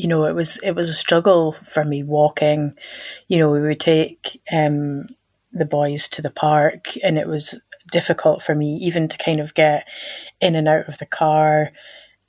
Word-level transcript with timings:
you 0.00 0.08
know, 0.08 0.24
it 0.24 0.34
was 0.34 0.56
it 0.62 0.72
was 0.72 0.88
a 0.88 0.94
struggle 0.94 1.52
for 1.52 1.84
me 1.84 2.02
walking. 2.02 2.74
You 3.28 3.38
know, 3.38 3.50
we 3.50 3.60
would 3.60 3.80
take 3.80 4.40
um, 4.50 5.08
the 5.52 5.66
boys 5.66 6.08
to 6.10 6.22
the 6.22 6.30
park, 6.30 6.96
and 7.04 7.18
it 7.18 7.28
was 7.28 7.60
difficult 7.92 8.42
for 8.42 8.54
me 8.54 8.76
even 8.76 9.08
to 9.08 9.18
kind 9.18 9.40
of 9.40 9.52
get 9.52 9.86
in 10.40 10.54
and 10.54 10.68
out 10.68 10.88
of 10.88 10.96
the 10.98 11.06
car, 11.06 11.72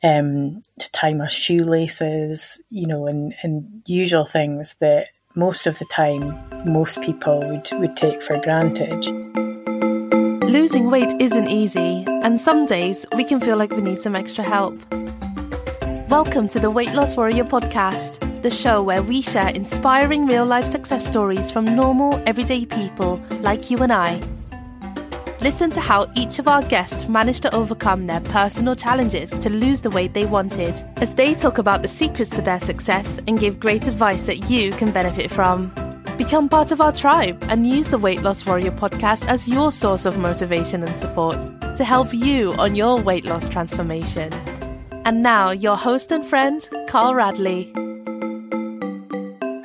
um, 0.03 0.61
to 0.79 0.91
tie 0.91 1.13
my 1.13 1.29
shoelaces, 1.29 2.61
you 2.69 2.87
know, 2.87 3.07
and, 3.07 3.35
and 3.41 3.83
usual 3.85 4.25
things 4.25 4.75
that 4.81 5.05
most 5.35 5.65
of 5.65 5.79
the 5.79 5.85
time 5.85 6.43
most 6.65 7.01
people 7.01 7.39
would, 7.39 7.69
would 7.79 7.95
take 7.95 8.21
for 8.21 8.37
granted. 8.39 9.05
Losing 10.43 10.91
weight 10.91 11.13
isn't 11.21 11.47
easy, 11.47 12.03
and 12.05 12.37
some 12.37 12.65
days 12.65 13.05
we 13.15 13.23
can 13.23 13.39
feel 13.39 13.55
like 13.55 13.71
we 13.71 13.81
need 13.81 14.01
some 14.01 14.17
extra 14.17 14.43
help. 14.43 14.77
Welcome 16.11 16.49
to 16.49 16.59
the 16.59 16.69
Weight 16.69 16.91
Loss 16.91 17.15
Warrior 17.15 17.45
podcast, 17.45 18.41
the 18.41 18.51
show 18.51 18.83
where 18.83 19.01
we 19.01 19.21
share 19.21 19.47
inspiring 19.47 20.25
real 20.25 20.45
life 20.45 20.65
success 20.65 21.07
stories 21.07 21.49
from 21.49 21.63
normal, 21.63 22.21
everyday 22.27 22.65
people 22.65 23.15
like 23.39 23.71
you 23.71 23.77
and 23.77 23.93
I. 23.93 24.21
Listen 25.39 25.71
to 25.71 25.79
how 25.79 26.11
each 26.13 26.37
of 26.37 26.49
our 26.49 26.63
guests 26.63 27.07
managed 27.07 27.43
to 27.43 27.55
overcome 27.55 28.07
their 28.07 28.19
personal 28.19 28.75
challenges 28.75 29.31
to 29.31 29.49
lose 29.49 29.79
the 29.79 29.89
weight 29.89 30.13
they 30.13 30.25
wanted, 30.25 30.75
as 30.97 31.15
they 31.15 31.33
talk 31.33 31.59
about 31.59 31.81
the 31.81 31.87
secrets 31.87 32.31
to 32.31 32.41
their 32.41 32.59
success 32.59 33.17
and 33.25 33.39
give 33.39 33.57
great 33.57 33.87
advice 33.87 34.25
that 34.25 34.49
you 34.49 34.71
can 34.71 34.91
benefit 34.91 35.31
from. 35.31 35.71
Become 36.17 36.49
part 36.49 36.73
of 36.73 36.81
our 36.81 36.91
tribe 36.91 37.41
and 37.47 37.65
use 37.65 37.87
the 37.87 37.97
Weight 37.97 38.21
Loss 38.21 38.45
Warrior 38.45 38.71
podcast 38.71 39.29
as 39.29 39.47
your 39.47 39.71
source 39.71 40.05
of 40.05 40.17
motivation 40.17 40.83
and 40.83 40.97
support 40.97 41.39
to 41.77 41.85
help 41.85 42.13
you 42.13 42.51
on 42.55 42.75
your 42.75 43.01
weight 43.01 43.23
loss 43.23 43.47
transformation. 43.47 44.29
And 45.03 45.23
now, 45.23 45.49
your 45.49 45.77
host 45.77 46.11
and 46.11 46.23
friend, 46.23 46.69
Carl 46.87 47.15
Radley. 47.15 47.71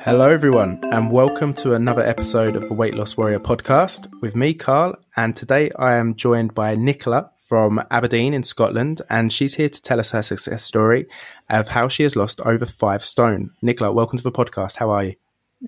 Hello, 0.01 0.31
everyone, 0.31 0.79
and 0.85 1.11
welcome 1.11 1.53
to 1.55 1.75
another 1.75 2.01
episode 2.01 2.55
of 2.55 2.67
the 2.67 2.73
Weight 2.73 2.95
Loss 2.95 3.17
Warrior 3.17 3.39
podcast 3.39 4.09
with 4.19 4.35
me, 4.35 4.55
Carl. 4.55 4.95
And 5.15 5.35
today 5.35 5.69
I 5.77 5.93
am 5.93 6.15
joined 6.15 6.55
by 6.55 6.73
Nicola 6.73 7.29
from 7.37 7.79
Aberdeen 7.91 8.33
in 8.33 8.41
Scotland, 8.41 9.01
and 9.11 9.31
she's 9.31 9.53
here 9.53 9.69
to 9.69 9.79
tell 9.79 9.99
us 9.99 10.09
her 10.09 10.23
success 10.23 10.63
story 10.63 11.05
of 11.51 11.67
how 11.67 11.87
she 11.87 12.01
has 12.01 12.15
lost 12.15 12.41
over 12.41 12.65
five 12.65 13.05
stone. 13.05 13.51
Nicola, 13.61 13.91
welcome 13.91 14.17
to 14.17 14.23
the 14.23 14.31
podcast. 14.31 14.77
How 14.77 14.89
are 14.89 15.03
you? 15.03 15.13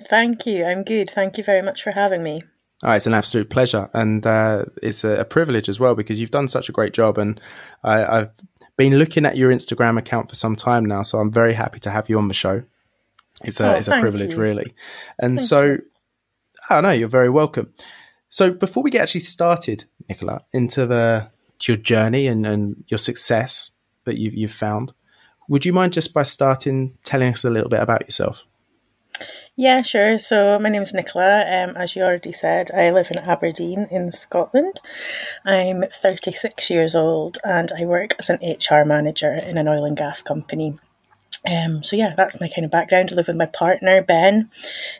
Thank 0.09 0.47
you. 0.47 0.65
I'm 0.65 0.83
good. 0.83 1.11
Thank 1.11 1.37
you 1.37 1.43
very 1.43 1.61
much 1.61 1.83
for 1.83 1.91
having 1.91 2.23
me. 2.23 2.41
Oh, 2.83 2.91
it's 2.91 3.07
an 3.07 3.13
absolute 3.13 3.51
pleasure, 3.51 3.89
and 3.93 4.25
uh, 4.25 4.65
it's 4.81 5.03
a, 5.03 5.19
a, 5.19 5.25
privilege 5.25 5.67
as 5.67 5.81
well 5.81 5.95
because 5.95 6.19
you've 6.19 6.31
done 6.31 6.47
such 6.47 6.69
a 6.69 6.71
great 6.71 6.93
job. 6.93 7.17
And 7.17 7.39
I, 7.83 7.99
have 7.99 8.31
been 8.79 8.97
looking 8.97 9.25
at 9.25 9.35
your 9.35 9.51
Instagram 9.51 9.99
account 9.99 10.29
for 10.29 10.35
some 10.35 10.55
time 10.55 10.85
now, 10.85 11.01
so 11.01 11.19
I'm 11.19 11.29
very 11.29 11.53
happy 11.53 11.79
to 11.81 11.89
have 11.89 12.07
you 12.07 12.17
on 12.17 12.29
the 12.29 12.33
show. 12.33 12.63
It's 13.43 13.59
a 13.59 13.73
oh, 13.73 13.77
it's 13.77 13.89
a 13.89 13.99
privilege, 13.99 14.35
you. 14.35 14.39
really. 14.39 14.73
And 15.19 15.37
thank 15.37 15.47
so, 15.49 15.63
you. 15.63 15.81
I 16.69 16.79
know. 16.79 16.91
You're 16.91 17.09
very 17.09 17.29
welcome. 17.29 17.73
So 18.29 18.51
before 18.51 18.81
we 18.81 18.89
get 18.89 19.01
actually 19.01 19.19
started, 19.19 19.83
Nicola, 20.07 20.45
into 20.53 20.85
the 20.85 21.29
your 21.67 21.75
journey 21.75 22.27
and, 22.27 22.45
and 22.45 22.85
your 22.87 22.97
success 22.97 23.73
that 24.05 24.17
you've 24.17 24.33
you've 24.33 24.51
found, 24.51 24.93
would 25.49 25.65
you 25.65 25.73
mind 25.73 25.91
just 25.91 26.13
by 26.13 26.23
starting 26.23 26.97
telling 27.03 27.33
us 27.33 27.43
a 27.43 27.49
little 27.49 27.69
bit 27.69 27.81
about 27.81 28.05
yourself? 28.05 28.47
Yeah, 29.59 29.81
sure. 29.81 30.19
So 30.19 30.57
my 30.57 30.69
name 30.69 30.83
is 30.83 30.93
Nicola. 30.93 31.41
Um, 31.41 31.75
as 31.75 31.93
you 31.93 32.01
already 32.01 32.31
said, 32.31 32.71
I 32.71 32.91
live 32.91 33.11
in 33.11 33.17
Aberdeen 33.17 33.89
in 33.91 34.13
Scotland. 34.13 34.79
I'm 35.45 35.83
36 36.01 36.69
years 36.69 36.95
old 36.95 37.39
and 37.43 37.69
I 37.77 37.83
work 37.83 38.15
as 38.19 38.29
an 38.29 38.39
HR 38.41 38.85
manager 38.85 39.33
in 39.33 39.57
an 39.57 39.67
oil 39.67 39.83
and 39.83 39.97
gas 39.97 40.21
company. 40.21 40.79
Um, 41.45 41.83
so 41.83 41.97
yeah, 41.97 42.13
that's 42.15 42.39
my 42.39 42.47
kind 42.47 42.63
of 42.63 42.71
background. 42.71 43.09
I 43.11 43.15
live 43.15 43.27
with 43.27 43.35
my 43.35 43.47
partner 43.47 44.01
Ben, 44.01 44.49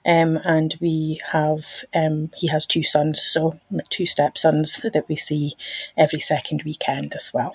um, 0.06 0.42
and 0.44 0.76
we 0.82 1.22
have 1.32 1.86
um, 1.96 2.30
he 2.36 2.48
has 2.48 2.66
two 2.66 2.84
sons, 2.84 3.24
so 3.26 3.62
two 3.90 4.06
stepsons 4.06 4.82
that 4.94 5.08
we 5.08 5.16
see 5.16 5.56
every 5.96 6.20
second 6.20 6.64
weekend 6.64 7.16
as 7.16 7.34
well. 7.34 7.54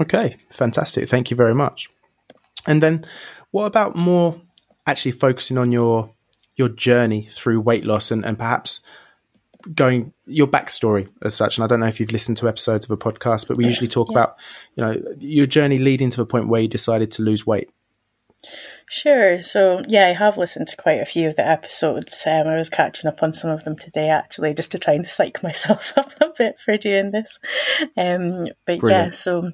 Okay, 0.00 0.36
fantastic. 0.50 1.08
Thank 1.08 1.30
you 1.30 1.36
very 1.36 1.54
much. 1.54 1.90
And 2.66 2.82
then 2.82 3.04
what 3.50 3.64
about 3.64 3.96
more 3.96 4.40
actually 4.86 5.12
focusing 5.12 5.58
on 5.58 5.72
your 5.72 6.12
your 6.56 6.68
journey 6.68 7.22
through 7.30 7.60
weight 7.60 7.84
loss 7.84 8.10
and, 8.10 8.24
and 8.24 8.38
perhaps 8.38 8.80
going 9.74 10.12
your 10.26 10.46
backstory 10.46 11.08
as 11.22 11.34
such? 11.34 11.58
And 11.58 11.64
I 11.64 11.66
don't 11.66 11.80
know 11.80 11.86
if 11.86 12.00
you've 12.00 12.12
listened 12.12 12.36
to 12.38 12.48
episodes 12.48 12.84
of 12.84 12.90
a 12.90 12.96
podcast, 12.96 13.48
but 13.48 13.56
we 13.56 13.66
usually 13.66 13.88
talk 13.88 14.08
yeah. 14.10 14.18
about 14.18 14.36
you 14.74 14.84
know 14.84 15.02
your 15.18 15.46
journey 15.46 15.78
leading 15.78 16.10
to 16.10 16.16
the 16.16 16.26
point 16.26 16.48
where 16.48 16.62
you 16.62 16.68
decided 16.68 17.10
to 17.12 17.22
lose 17.22 17.46
weight. 17.46 17.70
Sure. 18.88 19.40
So, 19.40 19.82
yeah, 19.86 20.06
I 20.06 20.12
have 20.14 20.36
listened 20.36 20.66
to 20.68 20.76
quite 20.76 21.00
a 21.00 21.04
few 21.04 21.28
of 21.28 21.36
the 21.36 21.46
episodes. 21.46 22.24
Um, 22.26 22.48
I 22.48 22.56
was 22.56 22.68
catching 22.68 23.06
up 23.06 23.22
on 23.22 23.32
some 23.32 23.50
of 23.50 23.62
them 23.62 23.76
today, 23.76 24.08
actually, 24.08 24.52
just 24.52 24.72
to 24.72 24.78
try 24.80 24.94
and 24.94 25.06
psych 25.08 25.42
myself 25.42 25.92
up 25.96 26.12
a 26.20 26.32
bit 26.36 26.56
for 26.64 26.76
doing 26.76 27.12
this. 27.12 27.38
Um, 27.96 28.48
but 28.66 28.80
Brilliant. 28.80 29.06
yeah, 29.06 29.10
so 29.10 29.52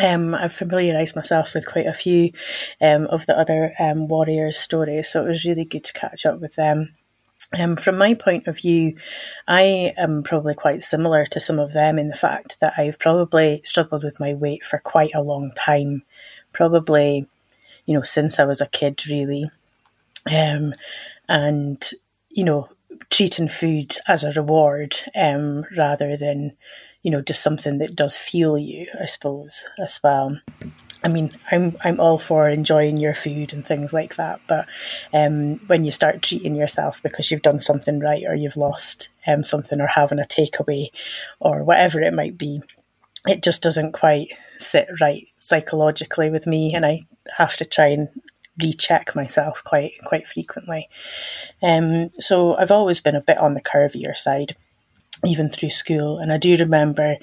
um, 0.00 0.34
I've 0.34 0.54
familiarised 0.54 1.16
myself 1.16 1.54
with 1.54 1.66
quite 1.66 1.86
a 1.86 1.92
few 1.92 2.32
um, 2.80 3.06
of 3.08 3.26
the 3.26 3.38
other 3.38 3.74
um, 3.78 4.08
warriors' 4.08 4.58
stories, 4.58 5.08
so 5.08 5.24
it 5.24 5.28
was 5.28 5.44
really 5.44 5.64
good 5.64 5.84
to 5.84 5.92
catch 5.92 6.24
up 6.24 6.40
with 6.40 6.54
them. 6.54 6.94
Um, 7.58 7.76
from 7.76 7.98
my 7.98 8.14
point 8.14 8.46
of 8.46 8.56
view, 8.56 8.96
I 9.46 9.92
am 9.98 10.22
probably 10.22 10.54
quite 10.54 10.82
similar 10.82 11.26
to 11.26 11.40
some 11.40 11.58
of 11.58 11.74
them 11.74 11.98
in 11.98 12.08
the 12.08 12.14
fact 12.14 12.56
that 12.60 12.72
I've 12.78 12.98
probably 12.98 13.60
struggled 13.64 14.04
with 14.04 14.18
my 14.18 14.32
weight 14.32 14.64
for 14.64 14.78
quite 14.78 15.14
a 15.14 15.20
long 15.20 15.52
time, 15.54 16.02
probably, 16.52 17.28
you 17.84 17.94
know, 17.94 18.02
since 18.02 18.38
I 18.38 18.44
was 18.44 18.62
a 18.62 18.66
kid, 18.66 19.06
really. 19.06 19.50
Um, 20.30 20.72
and, 21.28 21.82
you 22.30 22.44
know, 22.44 22.70
treating 23.10 23.48
food 23.48 23.96
as 24.08 24.24
a 24.24 24.32
reward 24.32 24.96
um, 25.14 25.66
rather 25.76 26.16
than 26.16 26.56
you 27.02 27.10
know, 27.10 27.20
just 27.20 27.42
something 27.42 27.78
that 27.78 27.96
does 27.96 28.18
fuel 28.18 28.58
you, 28.58 28.86
I 29.00 29.06
suppose, 29.06 29.64
as 29.78 30.00
well. 30.02 30.38
I 31.04 31.08
mean, 31.08 31.36
I'm 31.50 31.76
I'm 31.82 31.98
all 31.98 32.18
for 32.18 32.48
enjoying 32.48 32.96
your 32.96 33.14
food 33.14 33.52
and 33.52 33.66
things 33.66 33.92
like 33.92 34.16
that, 34.16 34.40
but 34.46 34.68
um, 35.12 35.58
when 35.66 35.84
you 35.84 35.90
start 35.90 36.22
treating 36.22 36.54
yourself 36.54 37.02
because 37.02 37.30
you've 37.30 37.42
done 37.42 37.58
something 37.58 37.98
right 37.98 38.22
or 38.24 38.34
you've 38.34 38.56
lost 38.56 39.08
um, 39.26 39.42
something 39.42 39.80
or 39.80 39.88
having 39.88 40.20
a 40.20 40.24
takeaway 40.24 40.90
or 41.40 41.64
whatever 41.64 42.00
it 42.00 42.14
might 42.14 42.38
be, 42.38 42.62
it 43.26 43.42
just 43.42 43.62
doesn't 43.62 43.92
quite 43.92 44.28
sit 44.58 44.88
right 45.00 45.26
psychologically 45.38 46.30
with 46.30 46.46
me, 46.46 46.70
and 46.72 46.86
I 46.86 47.00
have 47.36 47.56
to 47.56 47.64
try 47.64 47.88
and 47.88 48.08
recheck 48.62 49.16
myself 49.16 49.64
quite 49.64 49.94
quite 50.04 50.28
frequently. 50.28 50.88
Um, 51.62 52.10
so 52.20 52.54
I've 52.54 52.70
always 52.70 53.00
been 53.00 53.16
a 53.16 53.22
bit 53.22 53.38
on 53.38 53.54
the 53.54 53.62
curvier 53.62 54.16
side 54.16 54.56
even 55.24 55.48
through 55.48 55.70
school. 55.70 56.18
And 56.18 56.32
I 56.32 56.36
do 56.36 56.56
remember 56.56 57.16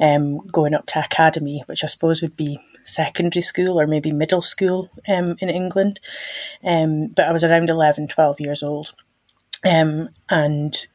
um, 0.00 0.38
going 0.48 0.74
up 0.74 0.86
to 0.86 1.04
academy, 1.04 1.62
which 1.66 1.84
I 1.84 1.86
suppose 1.86 2.22
would 2.22 2.36
be 2.36 2.58
secondary 2.82 3.42
school 3.42 3.80
or 3.80 3.86
maybe 3.86 4.12
middle 4.12 4.42
school 4.42 4.90
um, 5.08 5.36
in 5.40 5.48
England. 5.48 6.00
Um, 6.62 7.08
but 7.08 7.26
I 7.26 7.32
was 7.32 7.44
around 7.44 7.70
11, 7.70 8.08
12 8.08 8.40
years 8.40 8.62
old 8.62 8.92
um, 9.64 10.10
and 10.28 10.86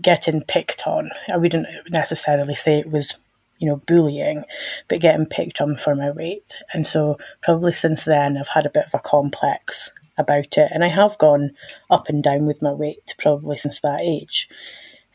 getting 0.00 0.42
picked 0.42 0.86
on. 0.86 1.10
I 1.32 1.36
wouldn't 1.36 1.68
necessarily 1.90 2.54
say 2.54 2.78
it 2.78 2.90
was, 2.90 3.18
you 3.58 3.68
know, 3.68 3.76
bullying, 3.76 4.44
but 4.88 5.00
getting 5.00 5.26
picked 5.26 5.60
on 5.60 5.76
for 5.76 5.94
my 5.94 6.10
weight. 6.10 6.56
And 6.72 6.86
so 6.86 7.18
probably 7.42 7.72
since 7.72 8.04
then, 8.04 8.36
I've 8.36 8.48
had 8.48 8.66
a 8.66 8.70
bit 8.70 8.86
of 8.86 8.94
a 8.94 8.98
complex 8.98 9.90
about 10.18 10.58
it. 10.58 10.70
And 10.72 10.84
I 10.84 10.88
have 10.88 11.18
gone 11.18 11.52
up 11.90 12.08
and 12.08 12.22
down 12.22 12.46
with 12.46 12.62
my 12.62 12.72
weight 12.72 13.14
probably 13.18 13.58
since 13.58 13.80
that 13.80 14.00
age. 14.00 14.48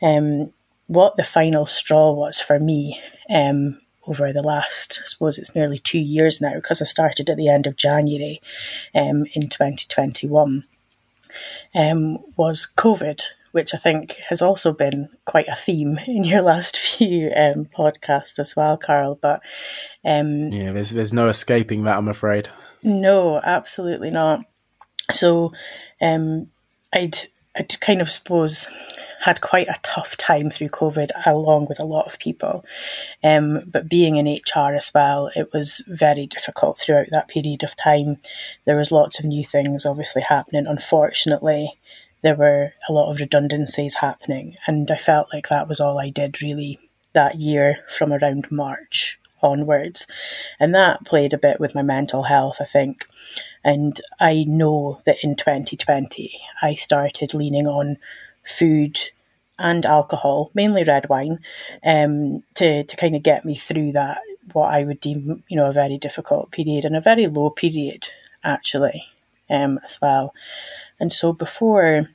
Um, 0.00 0.52
what 0.86 1.16
the 1.16 1.24
final 1.24 1.66
straw 1.66 2.12
was 2.12 2.40
for 2.40 2.58
me 2.58 3.00
um, 3.30 3.78
over 4.06 4.32
the 4.32 4.42
last, 4.42 5.00
I 5.02 5.06
suppose 5.06 5.38
it's 5.38 5.54
nearly 5.54 5.78
two 5.78 6.00
years 6.00 6.40
now, 6.40 6.54
because 6.54 6.82
I 6.82 6.84
started 6.84 7.30
at 7.30 7.36
the 7.36 7.48
end 7.48 7.66
of 7.66 7.76
January 7.76 8.40
um, 8.94 9.26
in 9.34 9.48
2021, 9.48 10.64
um, 11.74 12.18
was 12.36 12.68
COVID, 12.76 13.22
which 13.52 13.74
I 13.74 13.78
think 13.78 14.14
has 14.28 14.42
also 14.42 14.72
been 14.72 15.08
quite 15.24 15.48
a 15.48 15.56
theme 15.56 15.98
in 16.06 16.24
your 16.24 16.42
last 16.42 16.76
few 16.98 17.30
um, 17.36 17.66
podcasts 17.66 18.38
as 18.38 18.56
well, 18.56 18.76
Carl. 18.76 19.18
But 19.20 19.42
um, 20.04 20.48
yeah, 20.48 20.72
there's 20.72 20.90
there's 20.90 21.12
no 21.12 21.28
escaping 21.28 21.84
that, 21.84 21.96
I'm 21.96 22.08
afraid. 22.08 22.48
No, 22.82 23.40
absolutely 23.42 24.10
not. 24.10 24.44
So 25.12 25.52
um, 26.00 26.48
I'd 26.92 27.18
I'd 27.56 27.80
kind 27.80 28.00
of 28.00 28.10
suppose 28.10 28.68
had 29.20 29.40
quite 29.40 29.68
a 29.68 29.78
tough 29.82 30.16
time 30.16 30.50
through 30.50 30.68
COVID, 30.68 31.10
along 31.26 31.66
with 31.68 31.78
a 31.78 31.84
lot 31.84 32.06
of 32.06 32.18
people. 32.18 32.64
Um, 33.22 33.62
but 33.66 33.88
being 33.88 34.16
in 34.16 34.26
HR 34.26 34.74
as 34.74 34.90
well, 34.92 35.30
it 35.36 35.52
was 35.52 35.82
very 35.86 36.26
difficult 36.26 36.78
throughout 36.78 37.06
that 37.10 37.28
period 37.28 37.62
of 37.62 37.76
time. 37.76 38.18
There 38.64 38.76
was 38.76 38.90
lots 38.90 39.18
of 39.18 39.24
new 39.24 39.44
things 39.44 39.86
obviously 39.86 40.22
happening. 40.22 40.66
Unfortunately, 40.66 41.78
there 42.22 42.34
were 42.34 42.72
a 42.88 42.92
lot 42.92 43.10
of 43.10 43.20
redundancies 43.20 43.96
happening, 43.96 44.56
and 44.66 44.90
I 44.90 44.96
felt 44.96 45.28
like 45.32 45.48
that 45.48 45.68
was 45.68 45.78
all 45.78 45.98
I 45.98 46.08
did 46.08 46.42
really 46.42 46.80
that 47.12 47.40
year 47.40 47.84
from 47.88 48.12
around 48.12 48.50
March 48.50 49.20
onwards. 49.42 50.06
And 50.58 50.74
that 50.74 51.04
played 51.04 51.32
a 51.32 51.38
bit 51.38 51.60
with 51.60 51.74
my 51.74 51.82
mental 51.82 52.24
health, 52.24 52.56
I 52.60 52.64
think. 52.64 53.06
And 53.64 54.00
I 54.20 54.44
know 54.46 55.00
that 55.06 55.22
in 55.22 55.36
2020, 55.36 56.32
I 56.62 56.74
started 56.74 57.34
leaning 57.34 57.66
on 57.66 57.98
food 58.44 58.98
and 59.58 59.86
alcohol, 59.86 60.50
mainly 60.54 60.84
red 60.84 61.08
wine, 61.08 61.38
um, 61.84 62.42
to, 62.54 62.84
to 62.84 62.96
kind 62.96 63.14
of 63.14 63.22
get 63.22 63.44
me 63.44 63.54
through 63.54 63.92
that, 63.92 64.18
what 64.52 64.74
I 64.74 64.82
would 64.82 65.00
deem, 65.00 65.44
you 65.48 65.56
know, 65.56 65.68
a 65.68 65.72
very 65.72 65.98
difficult 65.98 66.50
period 66.50 66.84
and 66.84 66.96
a 66.96 67.00
very 67.00 67.26
low 67.26 67.50
period, 67.50 68.08
actually, 68.42 69.04
um, 69.48 69.78
as 69.84 70.00
well. 70.00 70.34
And 70.98 71.12
so 71.12 71.32
before 71.32 72.08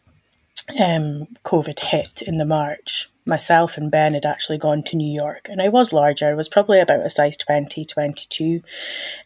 um, 0.78 1.28
COVID 1.46 1.80
hit 1.80 2.22
in 2.22 2.38
the 2.38 2.46
March, 2.46 3.10
myself 3.26 3.78
and 3.78 3.92
Ben 3.92 4.14
had 4.14 4.26
actually 4.26 4.58
gone 4.58 4.84
to 4.84 4.96
New 4.96 5.12
York, 5.12 5.48
and 5.50 5.62
I 5.62 5.70
was 5.70 5.94
larger. 5.94 6.28
I 6.28 6.34
was 6.34 6.50
probably 6.50 6.80
about 6.80 7.06
a 7.06 7.10
size 7.10 7.38
20, 7.38 7.86
22, 7.86 8.62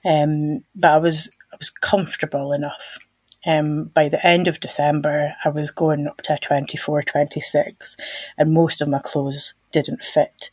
um, 0.05 0.63
but 0.75 0.91
I 0.91 0.97
was 0.97 1.29
was 1.61 1.69
comfortable 1.69 2.51
enough. 2.51 2.97
Um, 3.45 3.85
by 3.85 4.09
the 4.09 4.25
end 4.25 4.47
of 4.47 4.59
December, 4.59 5.35
I 5.45 5.49
was 5.49 5.71
going 5.71 6.07
up 6.07 6.21
to 6.23 6.33
a 6.33 6.39
24, 6.39 7.03
26, 7.03 7.97
and 8.37 8.53
most 8.53 8.81
of 8.81 8.89
my 8.89 8.99
clothes 8.99 9.53
didn't 9.71 10.03
fit. 10.03 10.49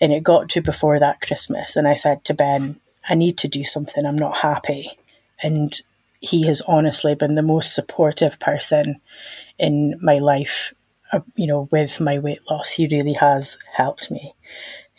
And 0.00 0.12
it 0.12 0.22
got 0.22 0.48
to 0.50 0.62
before 0.62 0.98
that 1.00 1.20
Christmas, 1.20 1.76
and 1.76 1.86
I 1.86 1.94
said 1.94 2.24
to 2.24 2.34
Ben, 2.34 2.80
I 3.08 3.14
need 3.14 3.36
to 3.38 3.48
do 3.48 3.64
something. 3.64 4.06
I'm 4.06 4.16
not 4.16 4.38
happy. 4.38 4.96
And 5.42 5.78
he 6.20 6.46
has 6.46 6.62
honestly 6.62 7.14
been 7.14 7.34
the 7.34 7.42
most 7.42 7.74
supportive 7.74 8.38
person 8.38 9.00
in 9.58 9.98
my 10.00 10.18
life, 10.18 10.72
uh, 11.12 11.20
you 11.34 11.46
know, 11.46 11.68
with 11.70 12.00
my 12.00 12.18
weight 12.18 12.40
loss. 12.48 12.70
He 12.70 12.88
really 12.90 13.12
has 13.14 13.58
helped 13.76 14.10
me, 14.10 14.34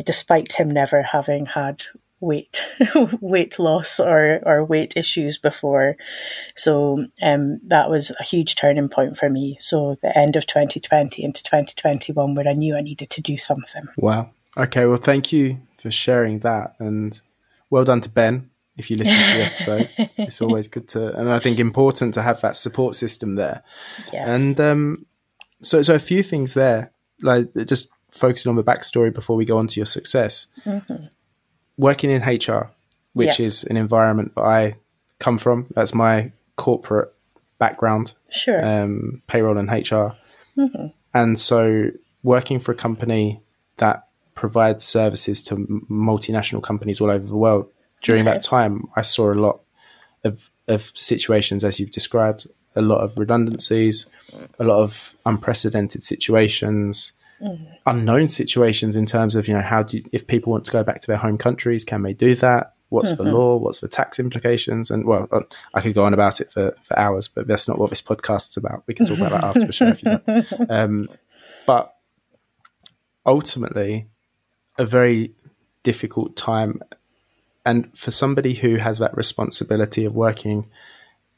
despite 0.06 0.54
him 0.54 0.70
never 0.70 1.02
having 1.02 1.48
had 1.48 1.84
weight 2.20 2.66
weight 3.22 3.60
loss 3.60 4.00
or, 4.00 4.40
or 4.46 4.64
weight 4.64 4.94
issues 4.96 5.38
before. 5.38 5.98
So 6.56 7.06
um, 7.22 7.60
that 7.68 7.90
was 7.90 8.12
a 8.20 8.24
huge 8.24 8.56
turning 8.56 8.90
point 8.90 9.18
for 9.18 9.30
me. 9.30 9.58
So 9.60 9.96
the 10.02 10.18
end 10.18 10.36
of 10.36 10.48
2020 10.48 11.24
into 11.24 11.44
2021 11.44 12.36
where 12.36 12.48
I 12.48 12.54
knew 12.54 12.76
I 12.76 12.82
needed 12.82 13.10
to 13.12 13.22
do 13.22 13.38
something. 13.38 13.88
Wow. 13.98 14.32
Okay, 14.58 14.86
well 14.86 14.98
thank 14.98 15.32
you 15.32 15.62
for 15.78 15.92
sharing 15.92 16.40
that 16.40 16.76
and 16.80 17.20
well 17.70 17.84
done 17.84 18.02
to 18.02 18.10
Ben 18.10 18.50
if 18.78 18.92
you 18.92 18.98
listen 18.98 19.18
to 19.18 19.38
the 19.38 19.46
episode. 19.46 19.90
it's 20.18 20.42
always 20.42 20.68
good 20.68 20.88
to, 20.90 21.18
and 21.18 21.30
I 21.30 21.40
think 21.40 21.60
important 21.60 22.14
to 22.16 22.22
have 22.22 22.42
that 22.42 22.56
support 22.56 22.96
system 22.96 23.36
there. 23.36 23.64
Yes. 24.12 24.28
And 24.28 24.60
um, 24.60 25.06
so, 25.62 25.82
so 25.82 25.96
a 25.96 26.00
few 26.00 26.24
things 26.24 26.54
there, 26.54 26.92
like 27.22 27.54
just 27.66 27.90
focusing 28.12 28.50
on 28.50 28.56
the 28.56 28.64
backstory 28.64 29.14
before 29.14 29.36
we 29.36 29.46
go 29.46 29.58
on 29.58 29.68
to 29.68 29.80
your 29.80 29.86
success. 29.86 30.48
Mm-hmm. 30.66 31.06
Working 31.78 32.10
in 32.12 32.22
HR, 32.24 32.72
which 33.14 33.40
Yeah. 33.40 33.46
is 33.48 33.64
an 33.66 33.78
environment 33.78 34.34
that 34.36 34.42
I 34.44 34.76
come 35.20 35.38
from. 35.38 35.68
That's 35.76 35.94
my 35.94 36.32
corporate 36.56 37.14
background, 37.60 38.14
Sure. 38.30 38.66
um, 38.66 39.22
payroll 39.28 39.58
and 39.58 39.70
HR. 39.70 40.16
Mm-hmm. 40.58 40.88
And 41.14 41.40
so, 41.40 41.92
working 42.24 42.60
for 42.60 42.72
a 42.72 42.76
company 42.76 43.42
that 43.78 44.08
provides 44.36 44.84
services 44.84 45.42
to 45.44 45.56
multinational 45.90 46.62
companies 46.62 47.00
all 47.02 47.10
over 47.10 47.26
the 47.26 47.36
world, 47.38 47.68
during 48.02 48.24
Okay. 48.28 48.34
that 48.36 48.42
time, 48.44 48.86
I 48.96 49.02
saw 49.02 49.32
a 49.32 49.36
lot 49.36 49.62
of, 50.24 50.50
of 50.68 50.92
situations, 50.94 51.64
as 51.64 51.80
you've 51.80 51.92
described, 51.92 52.48
a 52.76 52.82
lot 52.82 53.00
of 53.00 53.18
redundancies, 53.18 54.08
a 54.60 54.64
lot 54.66 54.82
of 54.82 55.16
unprecedented 55.26 56.04
situations, 56.04 57.14
unknown 57.86 58.30
situations 58.30 58.96
in 58.96 59.06
terms 59.06 59.36
of, 59.36 59.48
you 59.48 59.54
know, 59.54 59.62
how 59.62 59.84
do 59.84 59.98
you, 59.98 60.04
if 60.12 60.28
people 60.28 60.52
want 60.52 60.66
to 60.66 60.72
go 60.72 60.84
back 60.84 61.02
to 61.02 61.08
their 61.08 61.18
home 61.18 61.38
countries, 61.38 61.84
can 61.84 62.04
they 62.04 62.14
do 62.14 62.36
that? 62.36 62.74
What's 62.90 63.18
the 63.18 63.24
law? 63.24 63.58
What's 63.58 63.80
the 63.80 63.88
tax 63.88 64.20
implications? 64.20 64.90
And 64.90 65.06
well, 65.06 65.28
uh, 65.32 65.42
I 65.74 65.82
could 65.82 65.96
go 65.96 66.06
on 66.06 66.14
about 66.14 66.40
it 66.40 66.52
for, 66.52 66.74
for 66.84 66.98
hours, 66.98 67.28
but 67.28 67.48
that's 67.48 67.68
not 67.68 67.78
what 67.78 67.90
this 67.90 68.02
podcast's 68.02 68.58
about. 68.58 68.84
We 68.88 68.94
can 68.94 69.06
talk 69.06 69.18
about 69.18 69.32
that 69.32 69.44
after 69.44 69.66
the 69.66 69.74
show 69.74 69.88
if 69.88 70.04
you 70.04 70.12
like. 70.26 70.46
Um, 70.70 71.10
but 71.66 71.96
ultimately, 73.26 74.08
a 74.78 74.86
very 74.86 75.34
difficult 75.84 76.36
time. 76.36 76.82
And 77.66 77.96
for 77.98 78.12
somebody 78.12 78.54
who 78.54 78.76
has 78.76 79.00
that 79.00 79.18
responsibility 79.18 80.06
of 80.06 80.16
working 80.16 80.68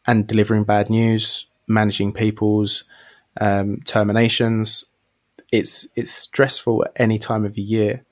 and 0.06 0.28
delivering 0.28 0.64
bad 0.64 0.90
news, 0.90 1.48
managing 1.68 2.12
people's 2.12 2.84
um, 3.40 3.82
terminations, 3.86 4.86
it's 5.52 5.88
it's 5.96 6.12
stressful 6.12 6.86
at 6.86 6.92
any 6.96 7.18
time 7.18 7.46
of 7.46 7.54
the 7.54 7.62
year. 7.62 8.04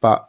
But 0.00 0.28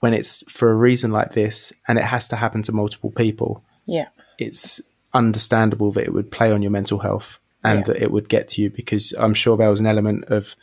when 0.00 0.14
it's 0.14 0.42
for 0.50 0.70
a 0.70 0.74
reason 0.74 1.10
like 1.10 1.32
this, 1.32 1.72
and 1.88 1.98
it 1.98 2.04
has 2.04 2.28
to 2.28 2.36
happen 2.36 2.62
to 2.64 2.72
multiple 2.72 3.10
people, 3.10 3.62
yeah. 3.86 4.08
it's 4.38 4.80
understandable 5.14 5.92
that 5.92 6.04
it 6.04 6.12
would 6.12 6.30
play 6.30 6.52
on 6.52 6.62
your 6.62 6.70
mental 6.70 6.98
health 6.98 7.38
and 7.64 7.78
Yeah. 7.80 7.84
that 7.86 8.02
it 8.02 8.10
would 8.10 8.28
get 8.28 8.48
to 8.48 8.62
you 8.62 8.70
because 8.70 9.12
I'm 9.18 9.34
sure 9.34 9.56
there 9.56 9.70
was 9.70 9.80
an 9.80 9.86
element 9.86 10.26
of 10.26 10.54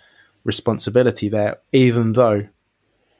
responsibility 0.44 1.30
there, 1.30 1.57
even 1.71 2.13
though 2.13 2.48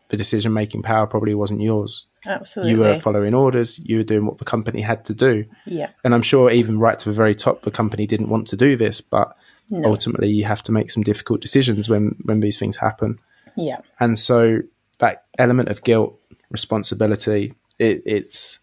the 0.10 0.18
decision 0.18 0.54
making 0.54 0.84
power 0.84 1.08
probably 1.08 1.34
wasn't 1.34 1.62
yours. 1.62 2.06
Absolutely. 2.28 2.72
You 2.72 2.80
were 2.80 2.96
following 2.96 3.34
orders, 3.34 3.80
you 3.80 3.98
were 3.98 4.04
doing 4.04 4.26
what 4.26 4.38
the 4.38 4.46
company 4.46 4.82
had 4.82 5.06
to 5.06 5.14
do. 5.14 5.46
yeah. 5.66 5.90
And 6.04 6.14
I'm 6.14 6.22
sure 6.22 6.52
even 6.52 6.80
right 6.80 7.00
to 7.00 7.10
the 7.10 7.16
very 7.16 7.34
top, 7.34 7.64
the 7.64 7.72
company 7.72 8.06
didn't 8.06 8.30
want 8.30 8.48
to 8.50 8.56
do 8.56 8.76
this, 8.76 9.02
but 9.02 9.36
No. 9.72 9.90
ultimately 9.90 10.30
you 10.30 10.46
have 10.46 10.62
to 10.64 10.72
make 10.72 10.92
some 10.92 11.04
difficult 11.04 11.42
decisions 11.42 11.88
when, 11.90 12.16
when 12.24 12.40
these 12.42 12.60
things 12.60 12.78
happen. 12.78 13.20
Yeah. 13.56 13.80
And 14.00 14.18
so 14.20 14.60
that 15.00 15.26
element 15.40 15.70
of 15.70 15.84
guilt, 15.84 16.20
responsibility, 16.50 17.54
it, 17.80 18.02
it's 18.06 18.60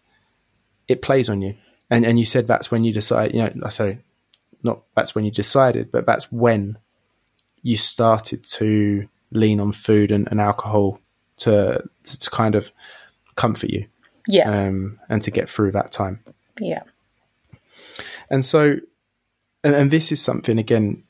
it 0.87 1.01
plays 1.01 1.29
on 1.29 1.41
you. 1.41 1.55
And 1.89 2.05
and 2.05 2.17
you 2.19 2.25
said 2.25 2.47
that's 2.47 2.71
when 2.71 2.83
you 2.83 2.93
decide. 2.93 3.33
You 3.33 3.49
know, 3.55 3.69
sorry, 3.69 3.99
not 4.63 4.83
that's 4.95 5.13
when 5.15 5.25
you 5.25 5.31
decided, 5.31 5.91
but 5.91 6.05
that's 6.05 6.31
when 6.31 6.77
you 7.63 7.77
started 7.77 8.45
to 8.47 9.07
lean 9.31 9.59
on 9.59 9.71
food 9.71 10.11
and, 10.11 10.27
and 10.31 10.39
alcohol 10.41 10.99
to, 11.37 11.83
to 12.03 12.19
to 12.19 12.29
kind 12.29 12.55
of 12.55 12.71
comfort 13.35 13.69
you 13.69 13.87
Yeah. 14.27 14.49
um, 14.67 14.99
and 15.09 15.21
to 15.23 15.31
get 15.31 15.47
through 15.49 15.71
that 15.71 15.91
time. 15.91 16.23
yeah. 16.59 16.83
And 18.29 18.43
so, 18.45 18.77
and, 19.63 19.75
and 19.75 19.91
this 19.91 20.11
is 20.11 20.21
something 20.21 20.57
again, 20.59 21.03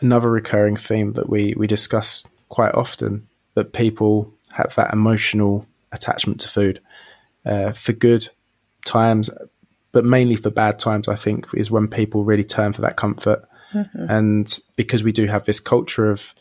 another 0.00 0.30
recurring 0.30 0.76
theme 0.76 1.12
that 1.14 1.28
we 1.28 1.54
we 1.56 1.66
discuss 1.66 2.26
quite 2.48 2.74
often 2.74 3.28
that 3.54 3.72
people 3.72 4.32
have 4.52 4.74
that 4.76 4.92
emotional 4.92 5.66
attachment 5.92 6.40
to 6.40 6.48
food 6.48 6.80
uh, 7.44 7.72
for 7.72 7.92
good 7.92 8.28
times, 8.84 9.30
but 9.92 10.04
mainly 10.04 10.36
for 10.36 10.50
bad 10.50 10.78
times. 10.78 11.08
I 11.08 11.16
think 11.16 11.46
is 11.54 11.70
when 11.70 11.88
people 11.88 12.24
really 12.24 12.44
turn 12.44 12.72
for 12.72 12.82
that 12.82 12.96
comfort, 12.96 13.44
and 14.08 14.58
because 14.76 15.02
we 15.02 15.12
do 15.12 15.26
have 15.26 15.44
this 15.44 15.60
culture 15.60 16.10
of 16.10 16.34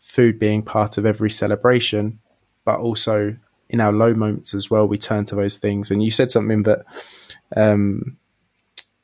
food 0.00 0.38
being 0.38 0.62
part 0.62 0.98
of 0.98 1.04
every 1.04 1.30
celebration, 1.30 2.18
but 2.64 2.80
also 2.80 3.36
in 3.68 3.80
our 3.80 3.92
low 3.92 4.14
moments 4.14 4.54
as 4.54 4.70
well, 4.70 4.86
we 4.86 4.96
turn 4.96 5.24
to 5.26 5.34
those 5.34 5.58
things. 5.58 5.90
And 5.90 6.02
you 6.02 6.10
said 6.10 6.30
something 6.30 6.62
that 6.62 6.86
um, 7.56 8.16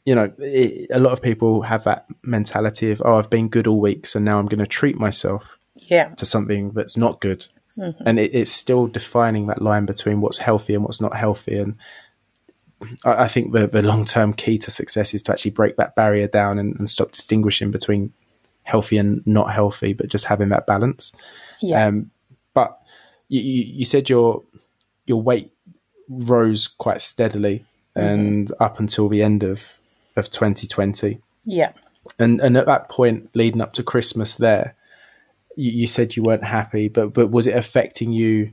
you 0.04 0.14
know, 0.14 0.32
it, 0.38 0.88
a 0.90 0.98
lot 0.98 1.12
of 1.12 1.22
people 1.22 1.62
have 1.62 1.84
that 1.84 2.06
mentality 2.22 2.90
of, 2.90 3.00
oh, 3.04 3.16
I've 3.16 3.30
been 3.30 3.48
good 3.48 3.66
all 3.66 3.80
week, 3.80 4.06
so 4.06 4.18
now 4.18 4.38
I'm 4.38 4.46
going 4.46 4.58
to 4.58 4.66
treat 4.66 4.98
myself 4.98 5.58
Yeah. 5.76 6.08
to 6.16 6.24
something 6.24 6.70
that's 6.72 6.96
not 6.96 7.20
good. 7.20 7.46
And 8.04 8.18
it, 8.18 8.34
it's 8.34 8.50
still 8.50 8.86
defining 8.86 9.46
that 9.46 9.62
line 9.62 9.86
between 9.86 10.20
what's 10.20 10.38
healthy 10.38 10.74
and 10.74 10.84
what's 10.84 11.00
not 11.00 11.14
healthy. 11.16 11.56
And 11.58 11.76
I, 13.04 13.24
I 13.24 13.28
think 13.28 13.52
the, 13.52 13.66
the 13.66 13.80
long 13.82 14.04
term 14.04 14.34
key 14.34 14.58
to 14.58 14.70
success 14.70 15.14
is 15.14 15.22
to 15.22 15.32
actually 15.32 15.52
break 15.52 15.76
that 15.76 15.94
barrier 15.96 16.28
down 16.28 16.58
and, 16.58 16.76
and 16.78 16.90
stop 16.90 17.12
distinguishing 17.12 17.70
between 17.70 18.12
healthy 18.64 18.98
and 18.98 19.26
not 19.26 19.52
healthy, 19.54 19.94
but 19.94 20.08
just 20.08 20.26
having 20.26 20.50
that 20.50 20.66
balance. 20.66 21.12
Yeah. 21.62 21.86
Um, 21.86 22.10
but 22.52 22.78
you, 23.28 23.40
you, 23.40 23.64
you 23.78 23.84
said 23.86 24.10
your 24.10 24.42
your 25.06 25.22
weight 25.22 25.50
rose 26.08 26.68
quite 26.68 27.00
steadily 27.00 27.64
and 27.94 28.52
up 28.60 28.78
until 28.80 29.08
the 29.08 29.22
end 29.22 29.42
of 29.42 29.78
of 30.16 30.30
2020 30.30 31.20
yeah. 31.44 31.72
and 32.18 32.40
and 32.40 32.56
at 32.56 32.66
that 32.66 32.88
point 32.88 33.30
leading 33.34 33.60
up 33.60 33.72
to 33.72 33.82
christmas 33.82 34.36
there 34.36 34.74
you, 35.56 35.70
you 35.70 35.86
said 35.86 36.16
you 36.16 36.22
weren't 36.22 36.44
happy 36.44 36.88
but 36.88 37.12
but 37.12 37.30
was 37.30 37.46
it 37.46 37.56
affecting 37.56 38.12
you 38.12 38.52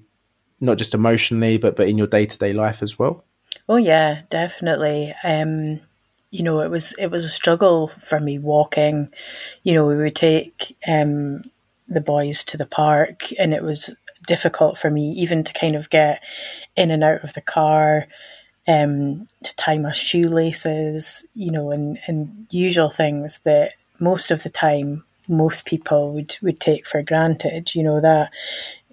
not 0.60 0.78
just 0.78 0.94
emotionally 0.94 1.58
but 1.58 1.76
but 1.76 1.88
in 1.88 1.98
your 1.98 2.08
day-to-day 2.08 2.54
life 2.54 2.82
as 2.82 2.98
well 2.98 3.24
Oh 3.68 3.78
yeah, 3.78 4.22
definitely. 4.30 5.14
Um, 5.24 5.82
you 6.32 6.44
know, 6.44 6.62
it 6.62 6.70
was 6.70 6.94
it 6.98 7.08
was 7.08 7.26
a 7.26 7.30
struggle 7.30 7.88
for 7.88 8.20
me 8.20 8.40
walking. 8.40 9.10
You 9.64 9.74
know, 9.74 9.86
we 9.86 9.96
would 9.96 10.16
take 10.16 10.76
um, 10.88 11.44
the 11.88 12.02
boys 12.02 12.44
to 12.46 12.58
the 12.58 12.66
park, 12.66 13.32
and 13.38 13.54
it 13.54 13.64
was 13.64 13.96
difficult 14.28 14.78
for 14.78 14.90
me 14.92 15.12
even 15.14 15.44
to 15.44 15.54
kind 15.54 15.76
of 15.76 15.90
get 15.90 16.22
in 16.76 16.92
and 16.92 17.04
out 17.04 17.24
of 17.24 17.34
the 17.34 17.42
car, 17.42 18.08
um, 18.70 19.26
to 19.44 19.56
tie 19.56 19.78
my 19.78 19.92
shoelaces. 19.92 21.26
You 21.34 21.52
know, 21.52 21.72
and 21.72 22.00
and 22.08 22.48
usual 22.50 22.90
things 22.90 23.42
that 23.42 23.72
most 24.00 24.32
of 24.32 24.44
the 24.44 24.50
time 24.50 25.04
most 25.28 25.66
people 25.66 26.14
would 26.14 26.38
would 26.42 26.60
take 26.60 26.88
for 26.88 27.02
granted. 27.02 27.76
You 27.76 27.84
know 27.84 28.00
that 28.00 28.32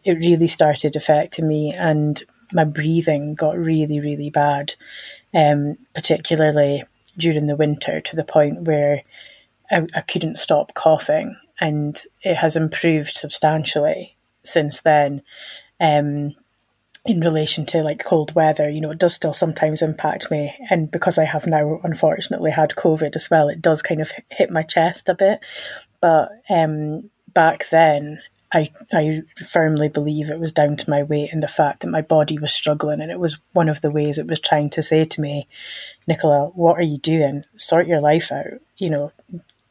it 0.04 0.18
really 0.18 0.47
started 0.47 0.95
affecting 0.95 1.49
me 1.49 1.73
and 1.73 2.23
my 2.52 2.64
breathing 2.64 3.35
got 3.35 3.59
really, 3.59 4.00
really 4.00 4.30
bad, 4.30 4.75
um, 5.35 5.76
particularly 5.95 6.85
during 7.18 7.47
the 7.47 7.56
winter 7.56 8.00
to 8.00 8.16
the 8.16 8.25
point 8.25 8.62
where 8.62 9.02
I, 9.71 9.87
I 9.95 10.00
couldn't 10.02 10.38
stop 10.38 10.75
coughing. 10.75 11.37
And 11.61 12.00
it 12.23 12.37
has 12.37 12.54
improved 12.54 13.16
substantially 13.16 14.14
since 14.42 14.80
then. 14.80 15.23
Um, 15.80 16.35
in 17.06 17.20
relation 17.20 17.66
to 17.66 17.82
like 17.82 18.04
cold 18.04 18.34
weather, 18.34 18.68
you 18.68 18.80
know, 18.80 18.90
it 18.90 18.98
does 18.98 19.14
still 19.14 19.32
sometimes 19.32 19.82
impact 19.82 20.30
me. 20.30 20.54
And 20.70 20.90
because 20.90 21.18
I 21.18 21.25
have 21.25 21.46
now 21.46 21.80
unfortunately 21.84 22.50
had 22.50 22.70
COVID 22.70 23.16
as 23.16 23.30
well, 23.30 23.48
it 23.48 23.62
does 23.62 23.82
kind 23.82 24.00
of 24.00 24.12
hit 24.30 24.50
my 24.50 24.62
chest 24.62 25.08
a 25.08 25.14
bit. 25.14 25.40
But 26.00 26.30
um, 26.50 27.10
back 27.32 27.68
then, 27.70 28.20
I, 28.52 28.70
I 28.92 29.22
firmly 29.48 29.88
believe 29.88 30.30
it 30.30 30.38
was 30.38 30.52
down 30.52 30.76
to 30.76 30.90
my 30.90 31.02
weight 31.02 31.32
and 31.32 31.42
the 31.42 31.48
fact 31.48 31.80
that 31.80 31.88
my 31.88 32.00
body 32.00 32.38
was 32.38 32.52
struggling. 32.52 33.00
And 33.00 33.10
it 33.10 33.20
was 33.20 33.38
one 33.52 33.68
of 33.68 33.80
the 33.80 33.90
ways 33.90 34.18
it 34.18 34.26
was 34.26 34.40
trying 34.40 34.70
to 34.70 34.82
say 34.82 35.04
to 35.04 35.20
me, 35.20 35.48
Nicola, 36.06 36.50
what 36.54 36.78
are 36.78 36.82
you 36.82 36.98
doing? 36.98 37.44
Sort 37.56 37.86
your 37.86 38.00
life 38.00 38.30
out. 38.30 38.60
You 38.76 38.90
know, 38.90 39.12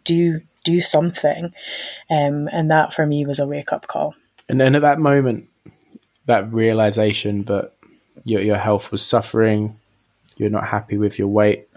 do 0.03 0.41
do 0.63 0.81
something. 0.81 1.53
Um, 2.09 2.49
and 2.51 2.69
that 2.71 2.93
for 2.93 3.05
me 3.05 3.25
was 3.25 3.39
a 3.39 3.47
wake 3.47 3.71
up 3.71 3.87
call. 3.87 4.15
And 4.49 4.59
then 4.59 4.75
at 4.75 4.81
that 4.81 4.99
moment, 4.99 5.49
that 6.25 6.51
realization 6.51 7.43
that 7.43 7.71
your 8.23 8.41
your 8.41 8.57
health 8.57 8.91
was 8.91 9.05
suffering, 9.05 9.77
you're 10.37 10.49
not 10.49 10.67
happy 10.67 10.97
with 10.97 11.19
your 11.19 11.27
weight. 11.27 11.67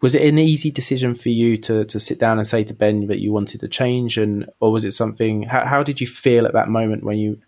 Was 0.00 0.14
it 0.14 0.26
an 0.26 0.38
easy 0.38 0.70
decision 0.70 1.14
for 1.14 1.28
you 1.28 1.56
to 1.58 1.84
to 1.84 2.00
sit 2.00 2.18
down 2.18 2.38
and 2.38 2.46
say 2.46 2.64
to 2.64 2.74
Ben 2.74 3.06
that 3.08 3.20
you 3.20 3.32
wanted 3.32 3.60
to 3.60 3.68
change, 3.68 4.16
and 4.18 4.48
or 4.60 4.72
was 4.72 4.84
it 4.84 4.92
something? 4.92 5.44
How 5.44 5.64
how 5.64 5.82
did 5.82 6.00
you 6.00 6.06
feel 6.06 6.46
at 6.46 6.52
that 6.54 6.68
moment 6.68 7.04
when 7.04 7.18
you 7.18 7.40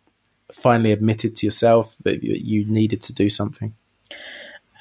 finally 0.52 0.92
admitted 0.92 1.36
to 1.36 1.46
yourself 1.46 1.96
that 2.02 2.22
you 2.22 2.64
needed 2.64 3.00
to 3.02 3.12
do 3.12 3.30
something? 3.30 3.74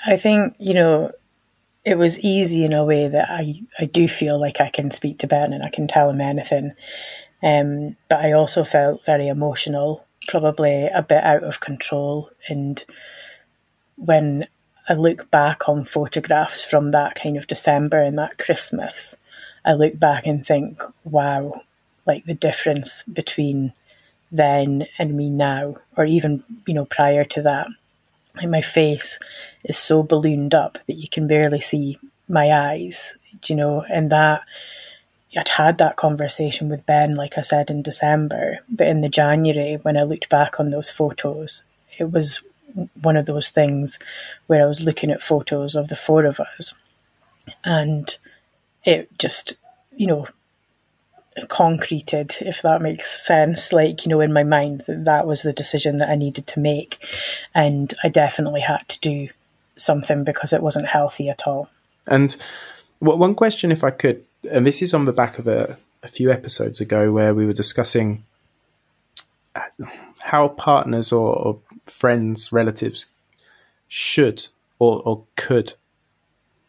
I 0.06 0.18
think 0.18 0.56
you 0.60 0.74
know 0.74 1.12
it 1.86 1.98
was 1.98 2.20
easy 2.20 2.66
in 2.66 2.74
a 2.74 2.86
way 2.86 3.08
that 3.08 3.28
I 3.30 3.62
I 3.80 3.86
do 3.86 4.08
feel 4.08 4.40
like 4.40 4.60
I 4.60 4.70
can 4.70 4.92
speak 4.92 5.20
to 5.20 5.28
Ben 5.28 5.54
and 5.54 5.64
I 5.64 5.70
can 5.70 5.88
tell 5.88 6.10
him 6.10 6.22
anything. 6.22 6.74
Um, 7.42 7.96
but 8.10 8.20
I 8.20 8.34
also 8.34 8.66
felt 8.66 9.06
very 9.06 9.30
emotional 9.30 10.06
probably 10.30 10.86
a 10.86 11.02
bit 11.02 11.24
out 11.24 11.44
of 11.44 11.60
control. 11.60 12.30
And 12.48 12.84
when 13.96 14.48
I 14.88 14.94
look 14.94 15.32
back 15.32 15.68
on 15.68 15.84
photographs 15.84 16.64
from 16.64 16.92
that 16.92 17.16
kind 17.16 17.36
of 17.36 17.48
December 17.48 18.00
and 18.00 18.18
that 18.20 18.38
Christmas, 18.38 19.16
I 19.66 19.74
look 19.74 20.00
back 20.00 20.28
and 20.28 20.46
think, 20.46 20.82
wow, 21.04 21.64
like 22.06 22.26
the 22.26 22.36
difference 22.36 23.04
between 23.04 23.74
then 24.32 24.86
and 25.00 25.16
me 25.16 25.32
now, 25.32 25.78
or 25.98 26.06
even, 26.06 26.44
you 26.68 26.76
know, 26.76 26.86
prior 26.86 27.26
to 27.26 27.42
that. 27.42 27.68
Like 28.36 28.50
my 28.50 28.62
face 28.62 29.20
is 29.64 29.80
so 29.80 30.04
ballooned 30.04 30.54
up 30.54 30.78
that 30.86 30.98
you 30.98 31.10
can 31.10 31.28
barely 31.28 31.60
see 31.60 31.98
my 32.28 32.52
eyes, 32.52 33.18
you 33.48 33.56
know, 33.56 33.84
and 33.90 34.12
that 34.12 34.44
I'd 35.38 35.48
had 35.48 35.78
that 35.78 35.96
conversation 35.96 36.70
with 36.70 36.86
Ben, 36.86 37.16
like 37.16 37.38
I 37.38 37.42
said, 37.42 37.70
in 37.70 37.82
December. 37.82 38.60
But 38.70 38.88
in 38.88 39.02
the 39.02 39.10
January, 39.10 39.76
when 39.76 39.98
I 39.98 40.04
looked 40.04 40.30
back 40.30 40.60
on 40.60 40.70
those 40.70 40.90
photos, 40.90 41.64
it 41.98 42.12
was 42.12 42.42
one 43.02 43.18
of 43.18 43.26
those 43.26 43.50
things 43.50 44.00
where 44.48 44.64
I 44.64 44.68
was 44.68 44.84
looking 44.84 45.12
at 45.12 45.22
photos 45.22 45.76
of 45.76 45.88
the 45.88 45.96
four 45.96 46.26
of 46.26 46.40
us. 46.40 46.74
And 47.64 48.18
it 48.84 49.10
just, 49.18 49.58
you 49.96 50.08
know, 50.08 50.28
concreted, 51.48 52.36
if 52.42 52.62
that 52.62 52.82
makes 52.82 53.26
sense, 53.26 53.72
like, 53.72 54.06
you 54.06 54.10
know, 54.10 54.22
in 54.22 54.34
my 54.34 54.44
mind, 54.44 54.84
that 54.88 55.06
that 55.06 55.28
was 55.28 55.42
the 55.42 55.54
decision 55.54 55.98
that 55.98 56.10
I 56.10 56.16
needed 56.16 56.48
to 56.48 56.60
make. 56.60 56.98
And 57.54 57.94
I 58.04 58.10
definitely 58.10 58.62
had 58.62 58.88
to 58.90 59.00
do 59.00 59.30
something 59.78 60.24
because 60.24 60.54
it 60.54 60.62
wasn't 60.62 60.88
healthy 60.88 61.30
at 61.30 61.48
all. 61.48 61.70
And 62.08 62.36
one 63.00 63.36
question, 63.36 63.72
if 63.72 63.84
I 63.84 63.92
could, 63.92 64.26
and 64.50 64.66
this 64.66 64.82
is 64.82 64.94
on 64.94 65.06
the 65.06 65.14
back 65.14 65.40
of 65.40 65.48
a, 65.48 65.78
a 66.04 66.08
few 66.08 66.32
episodes 66.32 66.82
ago 66.82 67.12
where 67.12 67.34
we 67.34 67.46
were 67.46 67.54
discussing 67.54 68.24
uh, 69.56 69.62
how 70.22 70.50
partners 70.50 71.12
or, 71.12 71.36
or 71.36 71.60
friends, 71.84 72.52
relatives 72.52 73.08
should 73.88 74.48
or, 74.78 75.02
or 75.04 75.26
could 75.36 75.74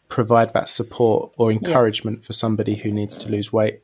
provide 0.08 0.52
that 0.52 0.68
support 0.68 1.32
or 1.36 1.52
encouragement 1.52 2.18
yeah. 2.18 2.26
for 2.26 2.32
somebody 2.32 2.76
who 2.76 2.90
needs 2.90 3.16
to 3.16 3.28
lose 3.28 3.52
weight 3.52 3.80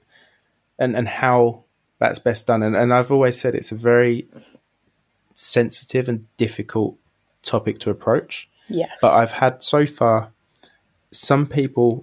and, 0.79 0.97
and 0.97 1.09
how 1.09 1.62
that's 1.99 2.19
best 2.19 2.47
done. 2.47 2.62
And, 2.62 2.76
and 2.76 2.93
I've 2.93 3.11
always 3.11 3.41
said 3.41 3.55
it's 3.55 3.73
a 3.73 3.76
very 3.76 4.26
sensitive 5.35 6.09
and 6.09 6.26
difficult 6.37 6.97
topic 7.43 7.79
to 7.81 7.91
approach. 7.91 8.49
Yes. 8.69 8.91
But 9.00 9.15
I've 9.15 9.33
had 9.33 9.62
so 9.62 9.87
far 9.87 10.31
some 11.12 11.47
people 11.47 12.03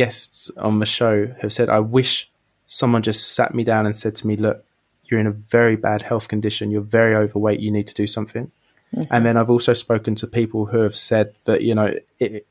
guests 0.00 0.50
on 0.56 0.78
the 0.78 0.86
show 0.86 1.14
have 1.42 1.52
said, 1.52 1.68
I 1.68 1.80
wish 1.80 2.30
someone 2.66 3.02
just 3.02 3.34
sat 3.34 3.54
me 3.54 3.64
down 3.64 3.84
and 3.84 3.94
said 3.94 4.16
to 4.16 4.26
me, 4.26 4.34
look, 4.34 4.64
you're 5.04 5.20
in 5.20 5.26
a 5.26 5.42
very 5.58 5.76
bad 5.76 6.00
health 6.00 6.26
condition. 6.28 6.70
You're 6.70 6.80
very 7.00 7.14
overweight. 7.14 7.60
You 7.60 7.70
need 7.70 7.86
to 7.88 7.94
do 7.94 8.06
something. 8.06 8.50
Mm-hmm. 8.94 9.12
And 9.12 9.26
then 9.26 9.36
I've 9.36 9.50
also 9.50 9.74
spoken 9.74 10.14
to 10.14 10.26
people 10.26 10.64
who 10.64 10.78
have 10.80 10.96
said 10.96 11.34
that, 11.44 11.60
you 11.60 11.74
know, 11.74 11.92
it, 12.18 12.46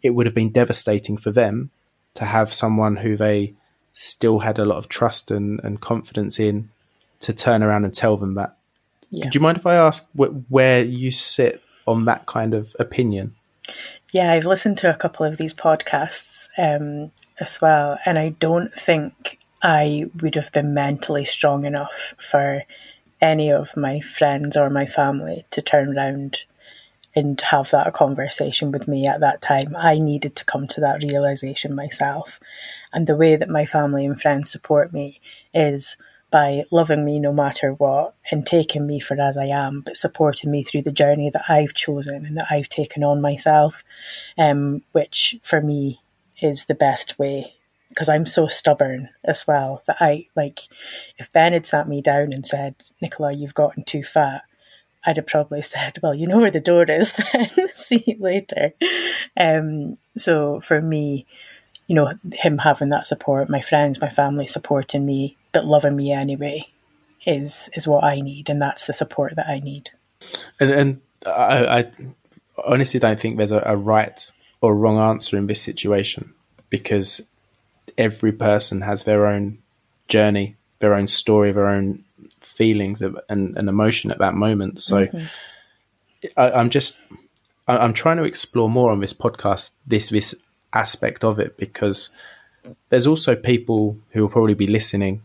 it 0.00 0.10
would 0.14 0.24
have 0.24 0.34
been 0.34 0.50
devastating 0.50 1.18
for 1.18 1.30
them 1.30 1.70
to 2.14 2.24
have 2.24 2.54
someone 2.54 2.96
who 2.96 3.18
they 3.18 3.54
still 3.92 4.38
had 4.38 4.58
a 4.58 4.64
lot 4.64 4.78
of 4.78 4.88
trust 4.88 5.30
and, 5.30 5.60
and 5.62 5.82
confidence 5.82 6.40
in 6.40 6.70
to 7.20 7.34
turn 7.34 7.62
around 7.62 7.84
and 7.84 7.92
tell 7.92 8.16
them 8.16 8.34
that. 8.34 8.56
Yeah. 9.10 9.24
Could 9.24 9.34
you 9.34 9.42
mind 9.42 9.58
if 9.58 9.66
I 9.66 9.74
ask 9.74 10.10
wh- 10.12 10.50
where 10.50 10.82
you 10.82 11.10
sit 11.10 11.62
on 11.86 12.06
that 12.06 12.24
kind 12.24 12.54
of 12.54 12.74
opinion? 12.78 13.34
Yeah, 14.14 14.30
I've 14.30 14.46
listened 14.46 14.78
to 14.78 14.94
a 14.94 14.96
couple 14.96 15.26
of 15.26 15.38
these 15.38 15.52
podcasts 15.52 16.46
um, 16.56 17.10
as 17.40 17.60
well, 17.60 17.98
and 18.06 18.16
I 18.16 18.28
don't 18.28 18.72
think 18.72 19.40
I 19.60 20.08
would 20.22 20.36
have 20.36 20.52
been 20.52 20.72
mentally 20.72 21.24
strong 21.24 21.66
enough 21.66 22.14
for 22.20 22.62
any 23.20 23.50
of 23.50 23.76
my 23.76 23.98
friends 23.98 24.56
or 24.56 24.70
my 24.70 24.86
family 24.86 25.44
to 25.50 25.60
turn 25.60 25.98
around 25.98 26.42
and 27.16 27.40
have 27.40 27.72
that 27.72 27.92
conversation 27.92 28.70
with 28.70 28.86
me 28.86 29.04
at 29.04 29.18
that 29.18 29.42
time. 29.42 29.74
I 29.76 29.98
needed 29.98 30.36
to 30.36 30.44
come 30.44 30.68
to 30.68 30.80
that 30.82 31.02
realization 31.02 31.74
myself. 31.74 32.38
And 32.92 33.08
the 33.08 33.16
way 33.16 33.34
that 33.34 33.48
my 33.48 33.64
family 33.64 34.06
and 34.06 34.20
friends 34.20 34.48
support 34.48 34.92
me 34.92 35.20
is 35.52 35.96
by 36.34 36.64
loving 36.72 37.04
me 37.04 37.20
no 37.20 37.32
matter 37.32 37.74
what 37.74 38.12
and 38.28 38.44
taking 38.44 38.84
me 38.88 38.98
for 38.98 39.20
as 39.20 39.38
I 39.38 39.44
am, 39.44 39.82
but 39.82 39.96
supporting 39.96 40.50
me 40.50 40.64
through 40.64 40.82
the 40.82 40.90
journey 40.90 41.30
that 41.30 41.44
I've 41.48 41.74
chosen 41.74 42.26
and 42.26 42.36
that 42.36 42.48
I've 42.50 42.68
taken 42.68 43.04
on 43.04 43.20
myself, 43.20 43.84
um, 44.36 44.82
which 44.90 45.36
for 45.44 45.60
me 45.60 46.00
is 46.42 46.64
the 46.64 46.74
best 46.74 47.20
way 47.20 47.54
because 47.88 48.08
I'm 48.08 48.26
so 48.26 48.48
stubborn 48.48 49.10
as 49.22 49.46
well 49.46 49.84
that 49.86 49.98
I 50.00 50.26
like 50.34 50.62
if 51.18 51.30
Ben 51.30 51.52
had 51.52 51.66
sat 51.66 51.88
me 51.88 52.02
down 52.02 52.32
and 52.32 52.44
said, 52.44 52.74
Nicola, 53.00 53.32
you've 53.32 53.54
gotten 53.54 53.84
too 53.84 54.02
fat, 54.02 54.42
I'd 55.06 55.18
have 55.18 55.28
probably 55.28 55.62
said, 55.74 56.00
Well, 56.02 56.16
you 56.16 56.26
know 56.26 56.40
where 56.40 56.50
the 56.50 56.58
door 56.58 56.82
is 56.82 57.12
then. 57.32 57.48
See 57.74 58.02
you 58.08 58.16
later. 58.18 58.72
Um, 59.36 59.94
so 60.16 60.58
for 60.58 60.80
me, 60.80 61.26
you 61.86 61.94
know, 61.94 62.12
him 62.32 62.58
having 62.58 62.88
that 62.88 63.06
support, 63.06 63.48
my 63.48 63.60
friends, 63.60 64.00
my 64.00 64.08
family 64.08 64.48
supporting 64.48 65.06
me, 65.06 65.36
but 65.54 65.64
loving 65.64 65.96
me 65.96 66.12
anyway, 66.12 66.68
is 67.26 67.70
is 67.74 67.88
what 67.88 68.04
I 68.04 68.20
need, 68.20 68.50
and 68.50 68.60
that's 68.60 68.86
the 68.86 68.92
support 68.92 69.36
that 69.36 69.48
I 69.48 69.60
need. 69.60 69.90
And 70.60 70.70
and 70.70 71.00
I, 71.26 71.78
I 71.78 71.90
honestly 72.66 73.00
don't 73.00 73.18
think 73.18 73.38
there's 73.38 73.50
a, 73.50 73.62
a 73.64 73.76
right 73.76 74.30
or 74.60 74.76
wrong 74.76 74.98
answer 74.98 75.36
in 75.36 75.46
this 75.46 75.62
situation 75.62 76.34
because 76.70 77.20
every 77.96 78.32
person 78.32 78.82
has 78.82 79.04
their 79.04 79.26
own 79.26 79.58
journey, 80.08 80.56
their 80.78 80.94
own 80.94 81.06
story, 81.06 81.52
their 81.52 81.68
own 81.68 82.04
feelings 82.40 83.00
and, 83.02 83.18
and 83.28 83.68
emotion 83.68 84.10
at 84.10 84.18
that 84.18 84.34
moment. 84.34 84.80
So 84.82 85.06
mm-hmm. 85.06 85.24
I, 86.36 86.60
am 86.60 86.70
just 86.70 87.00
I, 87.68 87.84
am 87.84 87.94
trying 87.94 88.16
to 88.18 88.24
explore 88.24 88.68
more 88.68 88.90
on 88.90 89.00
this 89.00 89.14
podcast 89.14 89.72
this 89.86 90.08
this 90.08 90.34
aspect 90.72 91.24
of 91.24 91.38
it 91.38 91.56
because 91.56 92.10
there's 92.88 93.06
also 93.06 93.36
people 93.36 93.98
who 94.10 94.22
will 94.22 94.28
probably 94.28 94.54
be 94.54 94.66
listening 94.66 95.22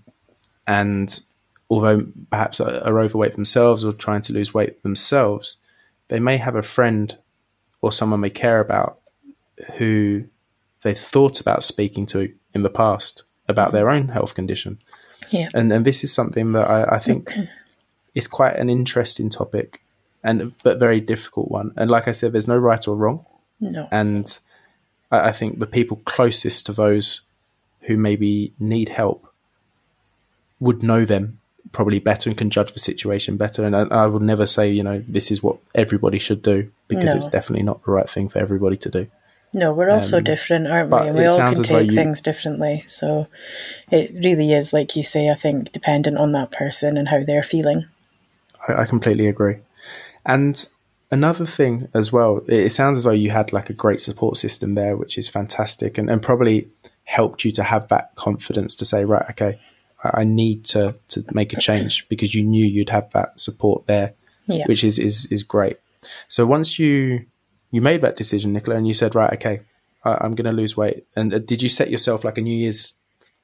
and 0.69 1.19
although 1.67 2.05
perhaps 2.29 2.59
are 2.61 2.99
overweight 2.99 3.33
themselves 3.33 3.83
or 3.83 3.91
trying 3.91 4.21
to 4.21 4.33
lose 4.33 4.53
weight 4.53 4.83
themselves, 4.83 5.57
they 6.09 6.19
may 6.19 6.37
have 6.37 6.55
a 6.55 6.61
friend 6.61 7.17
or 7.81 7.91
someone 7.91 8.21
they 8.21 8.29
care 8.29 8.59
about 8.59 8.99
who 9.79 10.25
they 10.83 10.93
thought 10.93 11.41
about 11.41 11.63
speaking 11.63 12.05
to 12.05 12.31
in 12.53 12.61
the 12.61 12.69
past 12.69 13.23
about 13.47 13.71
their 13.71 13.89
own 13.89 14.09
health 14.09 14.35
condition. 14.35 14.79
Yeah. 15.31 15.49
And 15.55 15.73
and 15.73 15.85
this 15.85 16.03
is 16.03 16.13
something 16.13 16.51
that 16.51 16.69
I, 16.69 16.97
I 16.97 16.99
think 16.99 17.33
is 18.13 18.27
quite 18.27 18.55
an 18.57 18.69
interesting 18.69 19.31
topic 19.31 19.81
and 20.23 20.53
but 20.63 20.77
very 20.77 21.01
difficult 21.01 21.49
one. 21.49 21.73
And 21.77 21.89
like 21.89 22.07
I 22.07 22.11
said, 22.11 22.31
there's 22.31 22.47
no 22.47 22.57
right 22.57 22.87
or 22.87 22.95
wrong. 22.95 23.25
No. 23.59 23.87
And 23.91 24.37
I, 25.09 25.29
I 25.29 25.31
think 25.31 25.57
the 25.57 25.67
people 25.67 25.97
closest 26.05 26.67
to 26.67 26.73
those 26.73 27.21
who 27.81 27.97
maybe 27.97 28.53
need 28.59 28.89
help 28.89 29.28
would 30.59 30.83
know 30.83 31.05
them 31.05 31.39
probably 31.71 31.99
better 31.99 32.29
and 32.29 32.37
can 32.37 32.49
judge 32.49 32.73
the 32.73 32.79
situation 32.79 33.37
better. 33.37 33.65
And 33.65 33.75
I, 33.75 33.81
I 33.83 34.05
would 34.07 34.21
never 34.21 34.45
say, 34.45 34.69
you 34.69 34.83
know, 34.83 35.03
this 35.07 35.31
is 35.31 35.43
what 35.43 35.57
everybody 35.75 36.19
should 36.19 36.41
do 36.41 36.71
because 36.87 37.13
no. 37.13 37.17
it's 37.17 37.27
definitely 37.27 37.63
not 37.63 37.83
the 37.83 37.91
right 37.91 38.09
thing 38.09 38.29
for 38.29 38.39
everybody 38.39 38.75
to 38.77 38.89
do. 38.89 39.07
No, 39.53 39.73
we're 39.73 39.89
all 39.89 39.97
um, 39.97 40.03
so 40.03 40.19
different, 40.19 40.67
aren't 40.67 40.91
we? 40.91 41.07
And 41.07 41.17
we 41.17 41.25
all 41.25 41.37
can 41.37 41.63
take 41.63 41.89
you... 41.89 41.95
things 41.95 42.21
differently. 42.21 42.83
So 42.87 43.27
it 43.91 44.11
really 44.13 44.53
is, 44.53 44.73
like 44.73 44.95
you 44.95 45.03
say, 45.03 45.29
I 45.29 45.33
think, 45.33 45.71
dependent 45.71 46.17
on 46.17 46.33
that 46.33 46.51
person 46.51 46.97
and 46.97 47.07
how 47.07 47.23
they're 47.23 47.43
feeling. 47.43 47.85
I, 48.67 48.81
I 48.81 48.85
completely 48.85 49.27
agree. 49.27 49.57
And 50.25 50.67
another 51.09 51.45
thing 51.45 51.87
as 51.95 52.11
well, 52.11 52.41
it 52.47 52.69
sounds 52.71 52.99
as 52.99 53.03
though 53.05 53.11
you 53.11 53.31
had 53.31 53.51
like 53.51 53.69
a 53.69 53.73
great 53.73 54.01
support 54.01 54.37
system 54.37 54.75
there, 54.75 54.95
which 54.95 55.17
is 55.17 55.27
fantastic 55.27 55.97
and, 55.97 56.09
and 56.11 56.21
probably 56.21 56.69
helped 57.05 57.43
you 57.43 57.51
to 57.53 57.63
have 57.63 57.87
that 57.87 58.13
confidence 58.15 58.75
to 58.75 58.85
say, 58.85 59.03
right, 59.03 59.25
okay, 59.31 59.59
I 60.03 60.23
need 60.23 60.65
to 60.65 60.95
to 61.09 61.25
make 61.31 61.53
a 61.53 61.59
change 61.59 62.07
because 62.07 62.33
you 62.33 62.43
knew 62.43 62.65
you'd 62.65 62.89
have 62.89 63.09
that 63.11 63.39
support 63.39 63.85
there, 63.85 64.13
yeah. 64.47 64.65
which 64.65 64.83
is 64.83 64.97
is 64.97 65.25
is 65.25 65.43
great. 65.43 65.77
So 66.27 66.45
once 66.45 66.79
you 66.79 67.25
you 67.71 67.81
made 67.81 68.01
that 68.01 68.15
decision, 68.15 68.53
Nicola, 68.53 68.77
and 68.77 68.87
you 68.87 68.93
said, 68.93 69.15
right, 69.15 69.33
okay, 69.33 69.61
I, 70.03 70.25
am 70.25 70.35
going 70.35 70.45
to 70.45 70.51
lose 70.51 70.75
weight. 70.75 71.05
And 71.15 71.33
uh, 71.33 71.39
did 71.39 71.61
you 71.61 71.69
set 71.69 71.89
yourself 71.89 72.23
like 72.23 72.37
a 72.37 72.41
New 72.41 72.55
Year's 72.55 72.93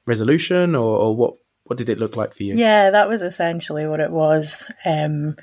resolution, 0.06 0.74
or, 0.74 0.96
or, 0.96 1.16
what? 1.16 1.34
What 1.64 1.78
did 1.78 1.88
it 1.88 1.98
look 1.98 2.14
like 2.14 2.32
for 2.32 2.44
you? 2.44 2.54
Yeah, 2.54 2.90
that 2.90 3.08
was 3.08 3.22
essentially 3.22 3.88
what 3.88 3.98
it 3.98 4.12
was. 4.12 4.64
Um, 4.84 5.34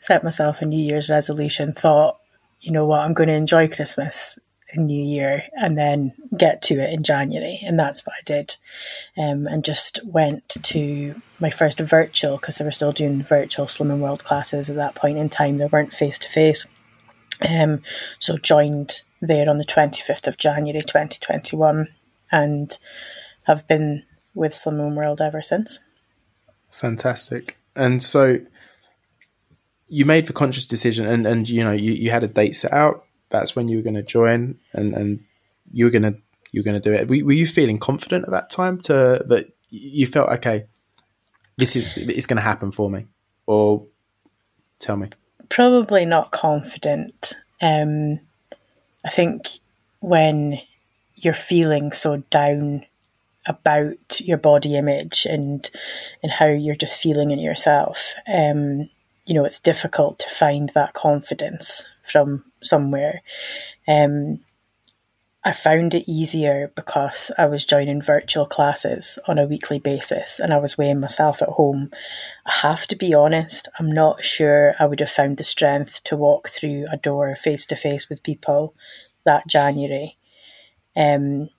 set 0.00 0.24
myself 0.24 0.62
a 0.62 0.64
New 0.64 0.82
Year's 0.82 1.10
resolution. 1.10 1.74
Thought, 1.74 2.18
you 2.62 2.72
know 2.72 2.86
what, 2.86 3.02
I'm 3.02 3.12
going 3.12 3.28
to 3.28 3.34
enjoy 3.34 3.68
Christmas 3.68 4.38
New 4.76 5.02
Year 5.02 5.44
and 5.52 5.76
then 5.76 6.12
get 6.36 6.62
to 6.62 6.74
it 6.74 6.92
in 6.92 7.02
January. 7.02 7.60
And 7.62 7.78
that's 7.78 8.06
what 8.06 8.14
I 8.18 8.22
did. 8.24 8.56
Um, 9.16 9.46
and 9.46 9.64
just 9.64 10.00
went 10.04 10.48
to 10.62 11.20
my 11.40 11.50
first 11.50 11.80
virtual 11.80 12.36
because 12.36 12.56
they 12.56 12.64
were 12.64 12.70
still 12.70 12.92
doing 12.92 13.22
virtual 13.22 13.66
Slimming 13.66 14.00
World 14.00 14.24
classes 14.24 14.68
at 14.70 14.76
that 14.76 14.94
point 14.94 15.18
in 15.18 15.28
time. 15.28 15.58
They 15.58 15.66
weren't 15.66 15.94
face 15.94 16.18
to 16.20 16.28
face. 16.28 16.66
So 18.18 18.38
joined 18.38 19.02
there 19.20 19.48
on 19.48 19.58
the 19.58 19.64
25th 19.64 20.26
of 20.26 20.38
January 20.38 20.80
2021 20.80 21.88
and 22.30 22.76
have 23.44 23.66
been 23.68 24.04
with 24.34 24.52
Slimming 24.52 24.94
World 24.94 25.20
ever 25.20 25.42
since. 25.42 25.80
Fantastic. 26.70 27.56
And 27.74 28.02
so 28.02 28.38
you 29.88 30.04
made 30.04 30.26
the 30.26 30.32
conscious 30.32 30.66
decision 30.66 31.06
and, 31.06 31.26
and 31.26 31.48
you 31.48 31.62
know, 31.62 31.72
you, 31.72 31.92
you 31.92 32.10
had 32.10 32.24
a 32.24 32.28
date 32.28 32.56
set 32.56 32.72
out 32.72 33.05
that's 33.30 33.56
when 33.56 33.68
you 33.68 33.78
were 33.78 33.82
going 33.82 33.94
to 33.94 34.02
join 34.02 34.58
and 34.72 34.94
and 34.94 35.24
you 35.72 35.84
were 35.84 35.90
going 35.90 36.02
to 36.02 36.16
you 36.52 36.60
were 36.60 36.64
going 36.64 36.80
to 36.80 36.90
do 36.90 36.94
it. 36.94 37.08
Were, 37.08 37.24
were, 37.24 37.32
you 37.32 37.46
feeling 37.46 37.78
confident 37.78 38.24
at 38.24 38.30
that 38.30 38.50
time 38.50 38.80
to 38.82 39.22
that 39.26 39.52
you 39.70 40.06
felt 40.06 40.30
okay? 40.30 40.66
This 41.56 41.76
is 41.76 41.92
it's 41.96 42.26
going 42.26 42.36
to 42.36 42.42
happen 42.42 42.70
for 42.70 42.90
me, 42.90 43.06
or 43.46 43.86
tell 44.78 44.96
me. 44.96 45.10
Probably 45.48 46.04
not 46.04 46.30
confident. 46.30 47.34
Um, 47.60 48.20
I 49.04 49.10
think 49.10 49.46
when 50.00 50.60
you're 51.14 51.34
feeling 51.34 51.92
so 51.92 52.18
down 52.30 52.84
about 53.46 54.20
your 54.20 54.38
body 54.38 54.76
image 54.76 55.26
and 55.28 55.70
and 56.22 56.32
how 56.32 56.46
you're 56.46 56.74
just 56.74 57.00
feeling 57.00 57.30
in 57.30 57.38
yourself, 57.38 58.14
um, 58.26 58.88
you 59.24 59.34
know, 59.34 59.44
it's 59.44 59.60
difficult 59.60 60.18
to 60.20 60.30
find 60.30 60.70
that 60.74 60.94
confidence 60.94 61.84
from 62.10 62.44
somewhere. 62.62 63.22
Um, 63.88 64.40
I 65.46 65.52
found 65.52 65.94
it 65.94 66.10
easier 66.10 66.72
because 66.74 67.30
I 67.38 67.46
was 67.46 67.64
joining 67.64 68.02
virtual 68.02 68.46
classes 68.46 69.16
on 69.28 69.38
a 69.38 69.46
weekly 69.46 69.78
basis 69.78 70.40
and 70.40 70.52
I 70.52 70.58
was 70.58 70.76
weighing 70.76 70.98
myself 70.98 71.40
at 71.40 71.50
home. 71.50 71.92
I 72.44 72.52
have 72.62 72.88
to 72.88 72.96
be 72.96 73.14
honest, 73.14 73.68
I'm 73.78 73.92
not 73.92 74.24
sure 74.24 74.74
I 74.80 74.86
would 74.86 74.98
have 74.98 75.08
found 75.08 75.36
the 75.36 75.44
strength 75.44 76.02
to 76.02 76.16
walk 76.16 76.48
through 76.48 76.86
a 76.90 76.96
door 76.96 77.32
face 77.36 77.64
to 77.66 77.76
face 77.76 78.08
with 78.08 78.24
people 78.24 78.74
that 79.24 79.46
January. 79.46 80.16
Um, 80.96 81.50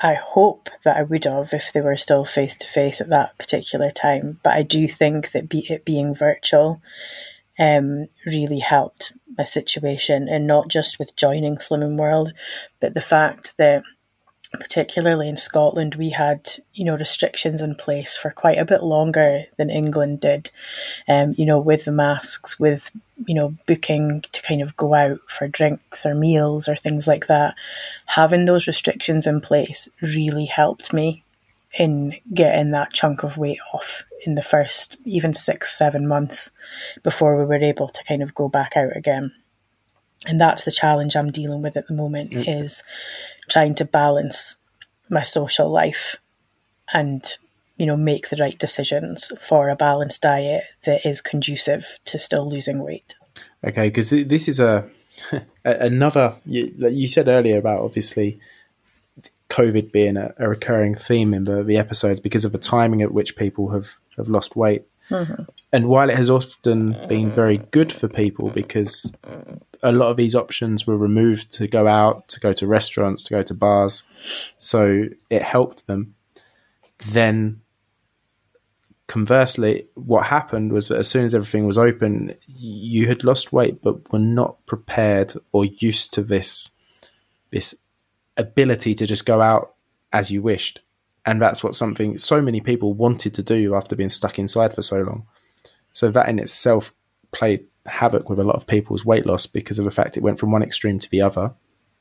I 0.00 0.14
hope 0.14 0.70
that 0.86 0.96
I 0.96 1.02
would 1.02 1.24
have 1.24 1.52
if 1.52 1.74
they 1.74 1.82
were 1.82 1.98
still 1.98 2.24
face 2.24 2.56
to 2.56 2.66
face 2.66 3.02
at 3.02 3.10
that 3.10 3.36
particular 3.36 3.90
time, 3.90 4.40
but 4.42 4.54
I 4.54 4.62
do 4.62 4.88
think 4.88 5.32
that 5.32 5.50
be 5.50 5.70
it 5.70 5.84
being 5.84 6.14
virtual 6.14 6.80
um, 7.58 8.08
really 8.24 8.60
helped 8.60 9.12
my 9.36 9.44
situation, 9.44 10.28
and 10.28 10.46
not 10.46 10.68
just 10.68 10.98
with 10.98 11.16
joining 11.16 11.56
Slimming 11.56 11.96
World, 11.96 12.32
but 12.80 12.94
the 12.94 13.00
fact 13.00 13.56
that 13.58 13.82
particularly 14.52 15.28
in 15.28 15.36
Scotland, 15.36 15.94
we 15.96 16.10
had 16.10 16.48
you 16.72 16.84
know 16.84 16.96
restrictions 16.96 17.60
in 17.60 17.74
place 17.74 18.16
for 18.16 18.30
quite 18.30 18.58
a 18.58 18.64
bit 18.64 18.82
longer 18.82 19.44
than 19.56 19.70
England 19.70 20.20
did. 20.20 20.50
Um, 21.08 21.34
you 21.36 21.46
know, 21.46 21.58
with 21.58 21.84
the 21.84 21.92
masks, 21.92 22.58
with 22.58 22.90
you 23.16 23.34
know 23.34 23.54
booking 23.66 24.24
to 24.32 24.42
kind 24.42 24.62
of 24.62 24.76
go 24.76 24.94
out 24.94 25.20
for 25.28 25.48
drinks 25.48 26.06
or 26.06 26.14
meals 26.14 26.68
or 26.68 26.76
things 26.76 27.06
like 27.06 27.26
that. 27.26 27.54
Having 28.06 28.44
those 28.44 28.66
restrictions 28.66 29.26
in 29.26 29.40
place 29.40 29.88
really 30.00 30.46
helped 30.46 30.92
me 30.92 31.24
in 31.78 32.14
getting 32.32 32.70
that 32.70 32.92
chunk 32.92 33.22
of 33.22 33.36
weight 33.36 33.58
off 33.74 34.04
in 34.24 34.34
the 34.34 34.42
first 34.42 34.96
even 35.04 35.32
six, 35.32 35.76
seven 35.76 36.06
months 36.06 36.50
before 37.02 37.36
we 37.36 37.44
were 37.44 37.62
able 37.62 37.88
to 37.88 38.04
kind 38.04 38.22
of 38.22 38.34
go 38.34 38.48
back 38.48 38.76
out 38.76 38.96
again. 38.96 39.32
And 40.26 40.40
that's 40.40 40.64
the 40.64 40.72
challenge 40.72 41.14
I'm 41.14 41.30
dealing 41.30 41.62
with 41.62 41.76
at 41.76 41.86
the 41.86 41.94
moment 41.94 42.30
mm. 42.30 42.44
is 42.46 42.82
trying 43.48 43.74
to 43.76 43.84
balance 43.84 44.56
my 45.08 45.22
social 45.22 45.70
life 45.70 46.16
and 46.92 47.24
you 47.76 47.86
know 47.86 47.96
make 47.96 48.28
the 48.28 48.36
right 48.36 48.58
decisions 48.58 49.30
for 49.40 49.68
a 49.68 49.76
balanced 49.76 50.22
diet 50.22 50.62
that 50.84 51.06
is 51.06 51.20
conducive 51.20 51.98
to 52.06 52.18
still 52.18 52.48
losing 52.48 52.82
weight. 52.82 53.14
Okay, 53.62 53.88
because 53.88 54.10
this 54.10 54.48
is 54.48 54.58
a 54.60 54.88
another 55.64 56.34
you, 56.44 56.74
you 56.78 57.08
said 57.08 57.28
earlier 57.28 57.58
about 57.58 57.82
obviously 57.82 58.40
COVID 59.56 59.92
being 59.92 60.16
a, 60.16 60.34
a 60.38 60.48
recurring 60.48 60.94
theme 60.94 61.32
in 61.32 61.44
the, 61.44 61.62
the 61.62 61.78
episodes 61.78 62.20
because 62.20 62.44
of 62.44 62.52
the 62.52 62.58
timing 62.58 63.02
at 63.02 63.12
which 63.12 63.36
people 63.36 63.70
have, 63.70 63.96
have 64.16 64.28
lost 64.28 64.54
weight. 64.54 64.84
Mm-hmm. 65.10 65.44
And 65.72 65.88
while 65.88 66.10
it 66.10 66.16
has 66.16 66.30
often 66.30 66.96
been 67.08 67.30
very 67.30 67.58
good 67.58 67.92
for 67.92 68.08
people 68.08 68.50
because 68.50 69.14
a 69.82 69.92
lot 69.92 70.10
of 70.10 70.16
these 70.16 70.34
options 70.34 70.86
were 70.86 70.96
removed 70.96 71.52
to 71.54 71.66
go 71.66 71.86
out, 71.86 72.28
to 72.28 72.40
go 72.40 72.52
to 72.52 72.66
restaurants, 72.66 73.22
to 73.24 73.30
go 73.30 73.42
to 73.42 73.54
bars, 73.54 74.02
so 74.58 75.04
it 75.30 75.42
helped 75.42 75.86
them, 75.86 76.14
then 77.12 77.60
conversely, 79.06 79.86
what 79.94 80.26
happened 80.26 80.72
was 80.72 80.88
that 80.88 80.98
as 80.98 81.08
soon 81.08 81.24
as 81.24 81.34
everything 81.34 81.66
was 81.66 81.78
open, 81.78 82.34
you 82.58 83.06
had 83.06 83.24
lost 83.24 83.52
weight 83.52 83.82
but 83.82 84.12
were 84.12 84.18
not 84.18 84.64
prepared 84.66 85.34
or 85.52 85.64
used 85.64 86.12
to 86.14 86.22
this 86.22 86.70
this 87.50 87.74
ability 88.36 88.94
to 88.94 89.06
just 89.06 89.26
go 89.26 89.40
out 89.40 89.74
as 90.12 90.30
you 90.30 90.42
wished. 90.42 90.80
And 91.24 91.42
that's 91.42 91.64
what 91.64 91.74
something 91.74 92.18
so 92.18 92.40
many 92.40 92.60
people 92.60 92.94
wanted 92.94 93.34
to 93.34 93.42
do 93.42 93.74
after 93.74 93.96
being 93.96 94.08
stuck 94.08 94.38
inside 94.38 94.72
for 94.72 94.82
so 94.82 95.02
long. 95.02 95.26
So 95.92 96.10
that 96.10 96.28
in 96.28 96.38
itself 96.38 96.94
played 97.32 97.66
havoc 97.86 98.28
with 98.28 98.38
a 98.38 98.44
lot 98.44 98.56
of 98.56 98.66
people's 98.66 99.04
weight 99.04 99.26
loss 99.26 99.46
because 99.46 99.78
of 99.78 99.84
the 99.84 99.90
fact 99.90 100.16
it 100.16 100.22
went 100.22 100.38
from 100.38 100.52
one 100.52 100.62
extreme 100.62 100.98
to 101.00 101.10
the 101.10 101.22
other, 101.22 101.52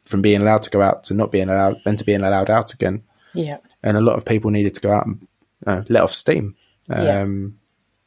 from 0.04 0.22
being 0.22 0.42
allowed 0.42 0.64
to 0.64 0.70
go 0.70 0.82
out 0.82 1.04
to 1.06 1.14
not 1.14 1.32
being 1.32 1.50
allowed, 1.50 1.82
then 1.86 1.98
to 1.98 2.04
being 2.04 2.22
allowed 2.22 2.50
out 2.50 2.74
again. 2.74 3.04
Yeah. 3.34 3.58
And 3.82 3.98
a 3.98 4.02
lot 4.02 4.16
of 4.16 4.26
people 4.26 4.52
needed 4.52 4.76
to 4.76 4.82
go 4.82 4.92
out 4.92 5.06
and 5.06 5.28
uh, 5.66 5.82
let 5.90 6.04
off 6.04 6.12
steam 6.12 6.56
um, 6.90 7.06
yeah. 7.06 7.26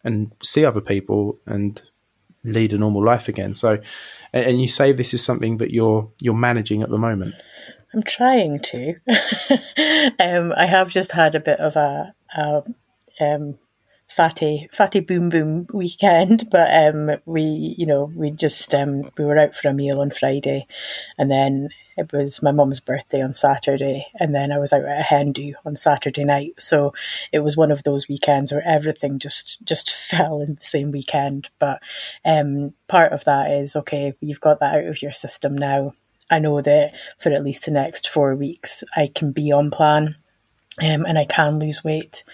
and 0.05 0.33
see 0.43 0.65
other 0.65 0.81
people 0.81 1.39
and 1.47 1.83
lead 2.45 2.73
a 2.73 2.79
normal 2.79 3.05
life 3.05 3.29
again. 3.29 3.55
So, 3.55 3.79
and 4.33 4.61
you 4.61 4.69
say 4.69 4.93
this 4.93 5.15
is 5.15 5.25
something 5.25 5.59
that 5.59 5.73
you're 5.73 6.11
you're 6.21 6.35
managing 6.35 6.83
at 6.83 6.91
the 6.91 6.99
moment. 6.99 7.35
I'm 7.99 8.05
trying 8.05 8.61
to. 8.61 8.95
um, 10.21 10.53
I 10.57 10.67
have 10.67 10.89
just 10.89 11.11
had 11.11 11.35
a 11.35 11.41
bit 11.41 11.59
of 11.59 11.75
a, 11.75 12.15
a 12.33 12.63
um, 13.21 13.59
fatty 14.09 14.69
fatty 14.73 15.01
boom 15.01 15.31
boom 15.31 15.67
weekend, 15.73 16.49
but 16.53 16.73
um, 16.73 17.11
we 17.27 17.75
you 17.77 17.87
know 17.87 18.13
we 18.15 18.31
just 18.31 18.73
um, 18.73 19.11
we 19.19 19.25
were 19.25 19.37
out 19.37 19.57
for 19.57 19.69
a 19.69 19.75
meal 19.75 20.01
on 20.01 20.13
Friday, 20.13 20.69
and 21.19 21.29
then 21.29 21.71
it 21.97 22.13
was 22.13 22.41
my 22.41 22.53
mum's 22.53 22.79
birthday 22.79 23.21
on 23.21 23.35
Saturday, 23.35 24.07
and 24.21 24.33
then 24.33 24.53
I 24.53 24.59
was 24.59 24.73
out 24.73 24.85
at 24.85 25.01
a 25.01 25.03
hen 25.03 25.33
do 25.33 25.55
on 25.67 25.77
Saturday 25.77 26.23
night. 26.23 26.53
So 26.59 26.95
it 27.33 27.41
was 27.41 27.57
one 27.57 27.73
of 27.73 27.83
those 27.83 28.07
weekends 28.07 28.53
where 28.53 28.63
everything 28.65 29.19
just 29.19 29.59
just 29.65 29.91
fell 30.09 30.41
in 30.41 30.55
the 30.55 30.67
same 30.67 30.93
weekend. 30.93 31.51
But 31.59 31.83
um, 32.25 32.75
part 32.87 33.13
of 33.13 33.25
that 33.25 33.51
is 33.51 33.75
okay. 33.75 34.15
You've 34.21 34.41
got 34.41 34.61
that 34.61 34.77
out 34.77 34.87
of 34.87 35.03
your 35.03 35.11
system 35.11 35.59
now 35.59 35.95
I 36.31 36.39
know 36.39 36.61
that 36.61 36.93
for 37.19 37.31
at 37.31 37.45
least 37.45 37.65
the 37.65 37.71
next 37.71 38.09
four 38.09 38.35
weeks, 38.35 38.85
I 38.97 39.11
can 39.15 39.33
be 39.33 39.53
on 39.53 39.71
plan 39.71 40.17
um, 40.81 41.07
and 41.07 41.19
I 41.19 41.25
can 41.25 41.59
lose 41.59 41.83
weight. 41.83 42.25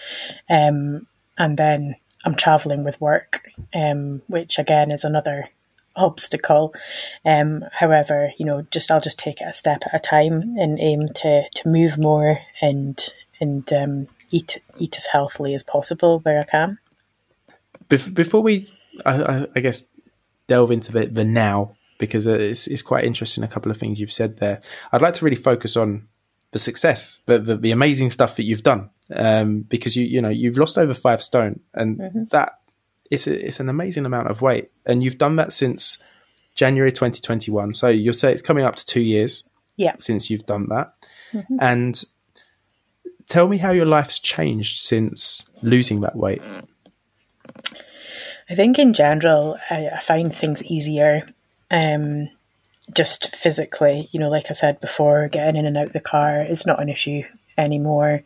Um, 0.49 1.07
and 1.37 1.57
then 1.57 1.95
I'm 2.23 2.35
traveling 2.35 2.83
with 2.83 2.99
work, 3.01 3.49
um, 3.73 4.21
which 4.27 4.59
again 4.59 4.91
is 4.91 5.03
another 5.03 5.49
obstacle. 5.95 6.73
Um, 7.23 7.65
however, 7.71 8.33
you 8.37 8.45
know, 8.45 8.65
just 8.71 8.91
I'll 8.91 9.01
just 9.01 9.19
take 9.19 9.41
it 9.41 9.47
a 9.47 9.53
step 9.53 9.83
at 9.85 9.95
a 9.95 9.99
time 9.99 10.55
and 10.57 10.79
aim 10.79 11.09
to, 11.15 11.43
to 11.49 11.69
move 11.69 11.97
more 11.97 12.39
and 12.61 12.99
and 13.39 13.71
um, 13.73 14.07
eat 14.31 14.61
eat 14.77 14.95
as 14.95 15.05
healthily 15.05 15.53
as 15.53 15.63
possible 15.63 16.19
where 16.19 16.39
I 16.39 16.43
can. 16.43 16.79
before 17.87 18.41
we, 18.41 18.71
I, 19.05 19.47
I, 19.55 19.59
guess, 19.59 19.85
delve 20.47 20.71
into 20.71 20.91
the, 20.91 21.05
the 21.05 21.23
now 21.23 21.75
because 21.97 22.27
it's, 22.27 22.67
it's 22.67 22.81
quite 22.81 23.03
interesting. 23.03 23.43
A 23.43 23.47
couple 23.47 23.71
of 23.71 23.77
things 23.77 23.99
you've 23.99 24.11
said 24.11 24.37
there. 24.37 24.61
I'd 24.91 25.01
like 25.01 25.13
to 25.15 25.25
really 25.25 25.37
focus 25.37 25.75
on 25.77 26.07
the 26.51 26.59
success, 26.59 27.19
the 27.25 27.39
the, 27.39 27.57
the 27.57 27.71
amazing 27.71 28.11
stuff 28.11 28.37
that 28.37 28.43
you've 28.43 28.63
done, 28.63 28.89
um, 29.13 29.61
because 29.61 29.95
you 29.95 30.05
you 30.05 30.21
know 30.21 30.29
you've 30.29 30.57
lost 30.57 30.77
over 30.77 30.93
five 30.93 31.21
stone, 31.21 31.59
and 31.73 31.99
mm-hmm. 31.99 32.23
that 32.31 32.59
it's 33.11 33.27
a, 33.27 33.47
it's 33.47 33.59
an 33.59 33.69
amazing 33.69 34.05
amount 34.05 34.29
of 34.29 34.41
weight, 34.41 34.71
and 34.85 35.03
you've 35.03 35.17
done 35.17 35.35
that 35.35 35.53
since 35.53 36.01
January 36.55 36.91
2021. 36.91 37.73
So 37.73 37.89
you'll 37.89 38.13
say 38.13 38.31
it's 38.31 38.41
coming 38.41 38.63
up 38.63 38.75
to 38.75 38.85
two 38.85 39.01
years, 39.01 39.43
yeah, 39.75 39.95
since 39.97 40.29
you've 40.29 40.45
done 40.45 40.69
that, 40.69 40.93
mm-hmm. 41.33 41.57
and 41.59 42.01
tell 43.27 43.47
me 43.47 43.57
how 43.57 43.71
your 43.71 43.85
life's 43.85 44.19
changed 44.19 44.79
since 44.79 45.49
losing 45.61 46.01
that 46.01 46.15
weight. 46.15 46.41
I 48.49 48.55
think 48.55 48.77
in 48.77 48.93
general, 48.93 49.57
I, 49.69 49.89
I 49.89 49.99
find 49.99 50.33
things 50.33 50.63
easier. 50.63 51.27
Um, 51.71 52.29
just 52.93 53.35
physically, 53.35 54.07
you 54.11 54.19
know, 54.19 54.29
like 54.29 54.49
I 54.49 54.53
said 54.53 54.79
before, 54.79 55.27
getting 55.27 55.55
in 55.55 55.65
and 55.65 55.77
out 55.77 55.93
the 55.93 55.99
car 55.99 56.41
is 56.41 56.65
not 56.65 56.81
an 56.81 56.89
issue 56.89 57.23
anymore. 57.57 58.23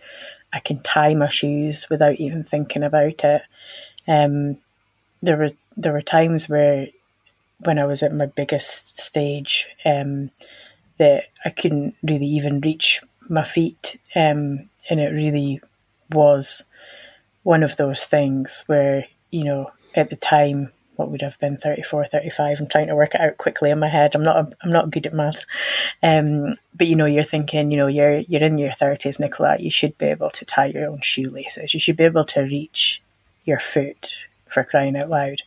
I 0.51 0.59
can 0.59 0.81
tie 0.81 1.13
my 1.13 1.29
shoes 1.29 1.87
without 1.89 2.15
even 2.15 2.43
thinking 2.43 2.83
about 2.83 3.23
it. 3.23 3.41
Um, 4.07 4.57
there 5.21 5.37
were 5.37 5.51
there 5.77 5.93
were 5.93 6.01
times 6.01 6.49
where, 6.49 6.87
when 7.59 7.79
I 7.79 7.85
was 7.85 8.03
at 8.03 8.13
my 8.13 8.25
biggest 8.25 8.97
stage, 8.97 9.69
um, 9.85 10.31
that 10.97 11.25
I 11.45 11.49
couldn't 11.51 11.95
really 12.03 12.25
even 12.25 12.61
reach 12.61 13.01
my 13.29 13.43
feet, 13.43 13.97
um, 14.15 14.69
and 14.89 14.99
it 14.99 15.13
really 15.13 15.61
was 16.11 16.65
one 17.43 17.63
of 17.63 17.77
those 17.77 18.03
things 18.03 18.63
where 18.67 19.05
you 19.31 19.43
know 19.43 19.71
at 19.95 20.09
the 20.09 20.15
time 20.15 20.71
what 20.99 21.09
would 21.09 21.21
have 21.21 21.39
been 21.39 21.55
34 21.55 22.05
35 22.07 22.59
i'm 22.59 22.67
trying 22.67 22.87
to 22.87 22.95
work 22.95 23.15
it 23.15 23.21
out 23.21 23.37
quickly 23.37 23.71
in 23.71 23.79
my 23.79 23.87
head. 23.87 24.13
I'm 24.13 24.23
not 24.23 24.53
i'm 24.61 24.69
not 24.69 24.91
good 24.91 25.07
at 25.07 25.13
maths. 25.13 25.47
Um, 26.03 26.57
but 26.75 26.87
you 26.87 26.95
know 26.95 27.05
you're 27.05 27.23
thinking 27.23 27.71
you 27.71 27.77
know 27.77 27.87
you're 27.87 28.19
you're 28.19 28.43
in 28.43 28.57
your 28.57 28.71
30s 28.71 29.19
nicola. 29.19 29.57
You 29.59 29.71
should 29.71 29.97
be 29.97 30.07
able 30.07 30.29
to 30.31 30.45
tie 30.45 30.65
your 30.65 30.89
own 30.89 31.01
shoelaces. 31.01 31.73
You 31.73 31.79
should 31.79 31.97
be 31.97 32.03
able 32.03 32.25
to 32.25 32.41
reach 32.41 33.01
your 33.45 33.59
foot 33.59 34.15
for 34.47 34.63
crying 34.63 34.97
out 34.97 35.09
loud. 35.09 35.43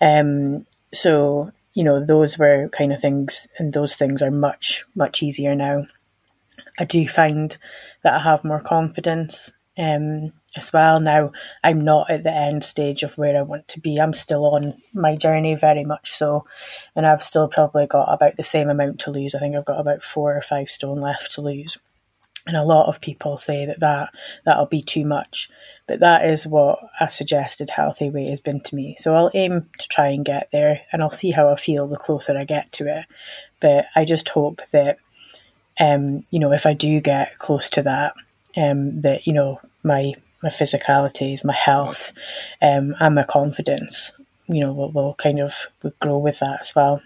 Um, 0.00 0.66
so 0.92 1.52
you 1.74 1.84
know 1.84 2.04
those 2.04 2.38
were 2.38 2.68
kind 2.70 2.92
of 2.92 3.00
things 3.00 3.46
and 3.58 3.72
those 3.72 3.94
things 3.94 4.22
are 4.22 4.30
much 4.30 4.84
much 4.94 5.22
easier 5.22 5.54
now. 5.54 5.86
I 6.78 6.84
do 6.84 7.06
find 7.06 7.56
that 8.02 8.14
i 8.14 8.18
have 8.18 8.44
more 8.44 8.60
confidence 8.60 9.52
um, 9.78 10.32
as 10.56 10.72
well. 10.72 11.00
Now, 11.00 11.32
I'm 11.62 11.80
not 11.80 12.10
at 12.10 12.24
the 12.24 12.32
end 12.32 12.64
stage 12.64 13.02
of 13.02 13.16
where 13.16 13.36
I 13.38 13.42
want 13.42 13.68
to 13.68 13.80
be. 13.80 13.98
I'm 13.98 14.12
still 14.12 14.44
on 14.46 14.82
my 14.92 15.16
journey 15.16 15.54
very 15.54 15.84
much 15.84 16.10
so, 16.10 16.44
and 16.94 17.06
I've 17.06 17.22
still 17.22 17.48
probably 17.48 17.86
got 17.86 18.12
about 18.12 18.36
the 18.36 18.44
same 18.44 18.68
amount 18.68 19.00
to 19.00 19.10
lose. 19.10 19.34
I 19.34 19.38
think 19.38 19.56
I've 19.56 19.64
got 19.64 19.80
about 19.80 20.02
four 20.02 20.36
or 20.36 20.42
five 20.42 20.68
stone 20.68 21.00
left 21.00 21.32
to 21.32 21.40
lose. 21.40 21.78
And 22.46 22.56
a 22.56 22.64
lot 22.64 22.88
of 22.88 23.00
people 23.00 23.36
say 23.36 23.66
that, 23.66 23.80
that 23.80 24.10
that'll 24.44 24.66
be 24.66 24.82
too 24.82 25.04
much. 25.04 25.50
But 25.86 26.00
that 26.00 26.24
is 26.24 26.46
what 26.46 26.78
a 26.98 27.10
suggested 27.10 27.70
healthy 27.70 28.10
weight 28.10 28.30
has 28.30 28.40
been 28.40 28.60
to 28.60 28.74
me. 28.74 28.96
So 28.98 29.14
I'll 29.14 29.30
aim 29.34 29.68
to 29.78 29.88
try 29.88 30.08
and 30.08 30.24
get 30.24 30.48
there 30.50 30.82
and 30.90 31.02
I'll 31.02 31.10
see 31.10 31.32
how 31.32 31.48
I 31.48 31.56
feel 31.56 31.86
the 31.86 31.96
closer 31.96 32.36
I 32.36 32.44
get 32.44 32.72
to 32.72 32.98
it. 32.98 33.06
But 33.60 33.86
I 33.94 34.04
just 34.04 34.28
hope 34.30 34.62
that, 34.72 34.98
um, 35.78 36.24
you 36.30 36.38
know, 36.38 36.52
if 36.52 36.64
I 36.64 36.72
do 36.72 37.00
get 37.00 37.38
close 37.38 37.68
to 37.70 37.82
that, 37.82 38.14
um, 38.56 39.00
that, 39.02 39.26
you 39.26 39.32
know, 39.32 39.60
my 39.82 40.14
my 40.42 40.48
physicalities, 40.48 41.44
my 41.44 41.54
health, 41.54 42.12
um, 42.62 42.94
and 42.98 43.14
my 43.14 43.24
confidence, 43.24 44.12
you 44.46 44.60
know, 44.60 44.72
will, 44.72 44.90
will 44.90 45.14
kind 45.14 45.38
of 45.38 45.66
will 45.82 45.92
grow 46.00 46.18
with 46.18 46.38
that 46.38 46.60
as 46.60 46.74
well. 46.74 47.02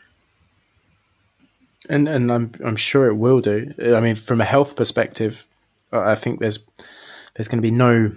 And 1.89 2.09
and 2.09 2.31
I'm 2.33 2.53
I'm 2.65 2.77
sure 2.77 3.09
it 3.09 3.17
will 3.17 3.41
do. 3.41 3.75
I 3.79 4.01
mean, 4.01 4.15
from 4.15 4.41
a 4.41 4.45
health 4.45 4.77
perspective, 4.77 5.47
I 5.93 6.15
think 6.15 6.41
there's 6.41 6.65
there's 7.35 7.49
going 7.49 7.59
to 7.59 7.69
be 7.69 7.71
no 7.71 8.13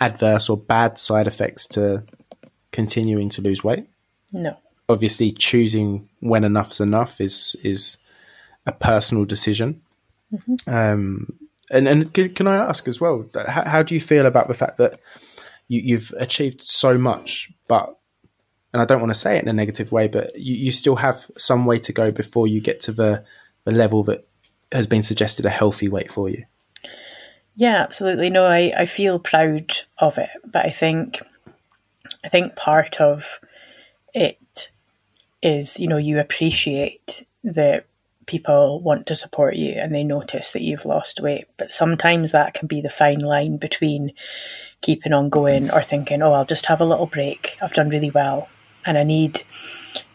adverse 0.00 0.48
or 0.48 0.56
bad 0.56 0.98
side 0.98 1.26
effects 1.26 1.66
to 1.66 2.04
continuing 2.72 3.28
to 3.30 3.42
lose 3.42 3.62
weight. 3.62 3.86
No. 4.32 4.56
Obviously, 4.88 5.30
choosing 5.30 6.08
when 6.20 6.44
enough's 6.44 6.80
enough 6.80 7.20
is 7.20 7.56
is 7.62 7.98
a 8.66 8.72
personal 8.72 9.24
decision. 9.24 9.80
Mm-hmm. 10.32 10.74
Um, 10.74 11.32
and 11.74 11.88
and 11.88 12.14
can 12.14 12.46
I 12.46 12.56
ask 12.56 12.88
as 12.88 13.00
well, 13.00 13.28
how, 13.34 13.68
how 13.68 13.82
do 13.82 13.94
you 13.94 14.00
feel 14.00 14.26
about 14.26 14.48
the 14.48 14.54
fact 14.54 14.76
that 14.78 15.00
you, 15.68 15.96
have 15.96 16.12
achieved 16.18 16.60
so 16.60 16.98
much, 16.98 17.50
but 17.68 17.98
and 18.72 18.82
I 18.82 18.84
don't 18.84 19.00
want 19.00 19.12
to 19.12 19.18
say 19.18 19.36
it 19.36 19.42
in 19.42 19.48
a 19.48 19.52
negative 19.52 19.92
way, 19.92 20.08
but 20.08 20.32
you, 20.36 20.54
you 20.56 20.72
still 20.72 20.96
have 20.96 21.30
some 21.36 21.64
way 21.64 21.78
to 21.78 21.92
go 21.92 22.10
before 22.10 22.46
you 22.46 22.60
get 22.60 22.80
to 22.80 22.92
the 22.92 23.24
the 23.64 23.72
level 23.72 24.02
that 24.04 24.26
has 24.72 24.86
been 24.86 25.02
suggested 25.02 25.46
a 25.46 25.50
healthy 25.50 25.88
weight 25.88 26.10
for 26.10 26.28
you. 26.28 26.44
Yeah, 27.56 27.76
absolutely. 27.76 28.30
No, 28.30 28.46
I, 28.46 28.72
I 28.76 28.84
feel 28.84 29.18
proud 29.18 29.72
of 29.98 30.18
it, 30.18 30.30
but 30.44 30.66
I 30.66 30.70
think 30.70 31.20
I 32.24 32.28
think 32.28 32.56
part 32.56 33.00
of 33.00 33.40
it 34.12 34.70
is, 35.42 35.78
you 35.78 35.88
know, 35.88 35.96
you 35.96 36.18
appreciate 36.18 37.26
that 37.44 37.86
people 38.26 38.80
want 38.80 39.06
to 39.06 39.14
support 39.14 39.56
you 39.56 39.72
and 39.72 39.94
they 39.94 40.04
notice 40.04 40.50
that 40.50 40.62
you've 40.62 40.84
lost 40.84 41.20
weight. 41.20 41.46
But 41.56 41.72
sometimes 41.72 42.32
that 42.32 42.54
can 42.54 42.66
be 42.66 42.80
the 42.80 42.90
fine 42.90 43.20
line 43.20 43.56
between 43.56 44.12
keeping 44.80 45.12
on 45.12 45.28
going 45.28 45.70
or 45.70 45.82
thinking, 45.82 46.22
oh, 46.22 46.32
I'll 46.32 46.44
just 46.44 46.66
have 46.66 46.80
a 46.80 46.84
little 46.84 47.06
break. 47.06 47.56
I've 47.62 47.72
done 47.72 47.88
really 47.88 48.10
well. 48.10 48.48
And 48.86 48.98
I 48.98 49.02
need 49.02 49.44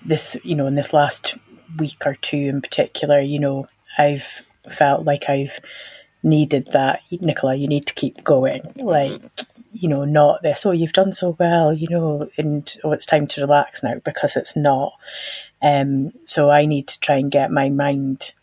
this, 0.06 0.38
you 0.44 0.56
know, 0.56 0.68
in 0.68 0.76
this 0.76 0.94
last 0.94 1.38
week 1.78 2.06
or 2.06 2.16
two 2.16 2.38
in 2.38 2.62
particular, 2.62 3.20
you 3.20 3.40
know, 3.40 3.68
I've 3.98 4.42
felt 4.70 5.06
like 5.06 5.30
I've 5.30 5.60
needed 6.24 6.72
that. 6.74 7.02
Nicola, 7.12 7.56
you 7.56 7.68
need 7.68 7.88
to 7.88 7.94
keep 7.94 8.24
going. 8.24 8.62
Like, 8.76 9.22
you 9.72 9.88
know, 9.88 10.06
not 10.06 10.42
this, 10.42 10.66
oh, 10.66 10.72
you've 10.72 10.94
done 10.94 11.14
so 11.14 11.36
well, 11.40 11.74
you 11.74 11.88
know, 11.90 12.30
and 12.38 12.76
oh, 12.84 12.92
it's 12.92 13.06
time 13.06 13.28
to 13.28 13.42
relax 13.42 13.84
now 13.84 13.96
because 14.04 14.36
it's 14.36 14.56
not. 14.56 14.94
Um, 15.62 16.10
so 16.24 16.50
I 16.50 16.66
need 16.66 16.88
to 16.88 17.00
try 17.00 17.16
and 17.16 17.32
get 17.32 17.52
my 17.52 17.70
mind 17.70 18.34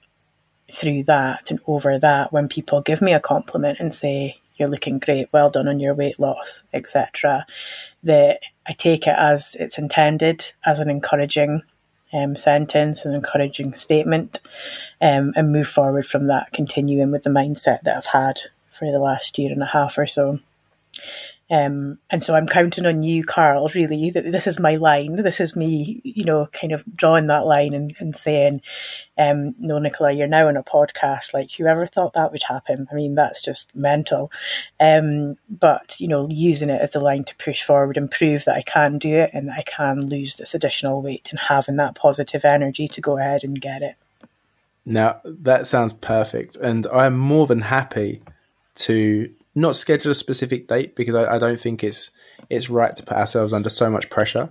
through 0.70 1.04
that 1.04 1.50
and 1.50 1.60
over 1.66 1.98
that 1.98 2.32
when 2.32 2.48
people 2.48 2.80
give 2.80 3.00
me 3.00 3.12
a 3.12 3.20
compliment 3.20 3.78
and 3.80 3.94
say, 3.94 4.40
you're 4.56 4.68
looking 4.68 4.98
great, 4.98 5.28
well 5.32 5.50
done 5.50 5.68
on 5.68 5.80
your 5.80 5.94
weight 5.94 6.18
loss, 6.18 6.64
etc. 6.72 7.46
That 8.02 8.40
I 8.66 8.72
take 8.72 9.06
it 9.06 9.14
as 9.16 9.56
it's 9.58 9.78
intended, 9.78 10.52
as 10.64 10.80
an 10.80 10.90
encouraging 10.90 11.62
um, 12.12 12.36
sentence, 12.36 13.04
an 13.04 13.14
encouraging 13.14 13.74
statement, 13.74 14.40
um, 15.00 15.32
and 15.36 15.52
move 15.52 15.68
forward 15.68 16.06
from 16.06 16.26
that, 16.28 16.52
continuing 16.52 17.10
with 17.10 17.24
the 17.24 17.30
mindset 17.30 17.82
that 17.82 17.96
I've 17.96 18.06
had 18.06 18.42
for 18.72 18.90
the 18.90 18.98
last 18.98 19.38
year 19.38 19.52
and 19.52 19.62
a 19.62 19.66
half 19.66 19.98
or 19.98 20.06
so. 20.06 20.40
Um, 21.48 21.98
and 22.10 22.24
so 22.24 22.34
I'm 22.34 22.48
counting 22.48 22.86
on 22.86 23.04
you, 23.04 23.22
Carl, 23.22 23.70
really, 23.72 24.10
that 24.10 24.32
this 24.32 24.48
is 24.48 24.58
my 24.58 24.74
line. 24.74 25.14
This 25.16 25.40
is 25.40 25.54
me, 25.54 26.00
you 26.02 26.24
know, 26.24 26.48
kind 26.52 26.72
of 26.72 26.84
drawing 26.96 27.28
that 27.28 27.46
line 27.46 27.72
and, 27.72 27.94
and 28.00 28.16
saying, 28.16 28.62
um, 29.16 29.54
no, 29.58 29.78
Nicola, 29.78 30.10
you're 30.10 30.26
now 30.26 30.48
on 30.48 30.56
a 30.56 30.64
podcast. 30.64 31.32
Like, 31.32 31.52
whoever 31.52 31.86
thought 31.86 32.14
that 32.14 32.32
would 32.32 32.42
happen? 32.48 32.88
I 32.90 32.94
mean, 32.94 33.14
that's 33.14 33.40
just 33.40 33.74
mental. 33.76 34.32
Um, 34.80 35.36
but, 35.48 36.00
you 36.00 36.08
know, 36.08 36.26
using 36.28 36.68
it 36.68 36.82
as 36.82 36.96
a 36.96 37.00
line 37.00 37.22
to 37.24 37.36
push 37.36 37.62
forward 37.62 37.96
and 37.96 38.10
prove 38.10 38.44
that 38.44 38.56
I 38.56 38.62
can 38.62 38.98
do 38.98 39.14
it 39.14 39.30
and 39.32 39.48
that 39.48 39.58
I 39.58 39.62
can 39.62 40.08
lose 40.08 40.34
this 40.34 40.52
additional 40.52 41.00
weight 41.00 41.28
and 41.30 41.38
having 41.38 41.76
that 41.76 41.94
positive 41.94 42.44
energy 42.44 42.88
to 42.88 43.00
go 43.00 43.18
ahead 43.18 43.44
and 43.44 43.60
get 43.60 43.82
it. 43.82 43.94
Now, 44.84 45.20
that 45.24 45.68
sounds 45.68 45.92
perfect. 45.92 46.56
And 46.56 46.86
I'm 46.88 47.16
more 47.16 47.46
than 47.46 47.60
happy 47.60 48.22
to 48.76 49.32
not 49.56 49.74
schedule 49.74 50.12
a 50.12 50.14
specific 50.14 50.68
date 50.68 50.94
because 50.94 51.14
I, 51.14 51.34
I, 51.34 51.38
don't 51.38 51.58
think 51.58 51.82
it's 51.82 52.10
it's 52.50 52.68
right 52.68 52.94
to 52.94 53.02
put 53.02 53.16
ourselves 53.16 53.54
under 53.54 53.70
so 53.70 53.90
much 53.90 54.10
pressure. 54.10 54.50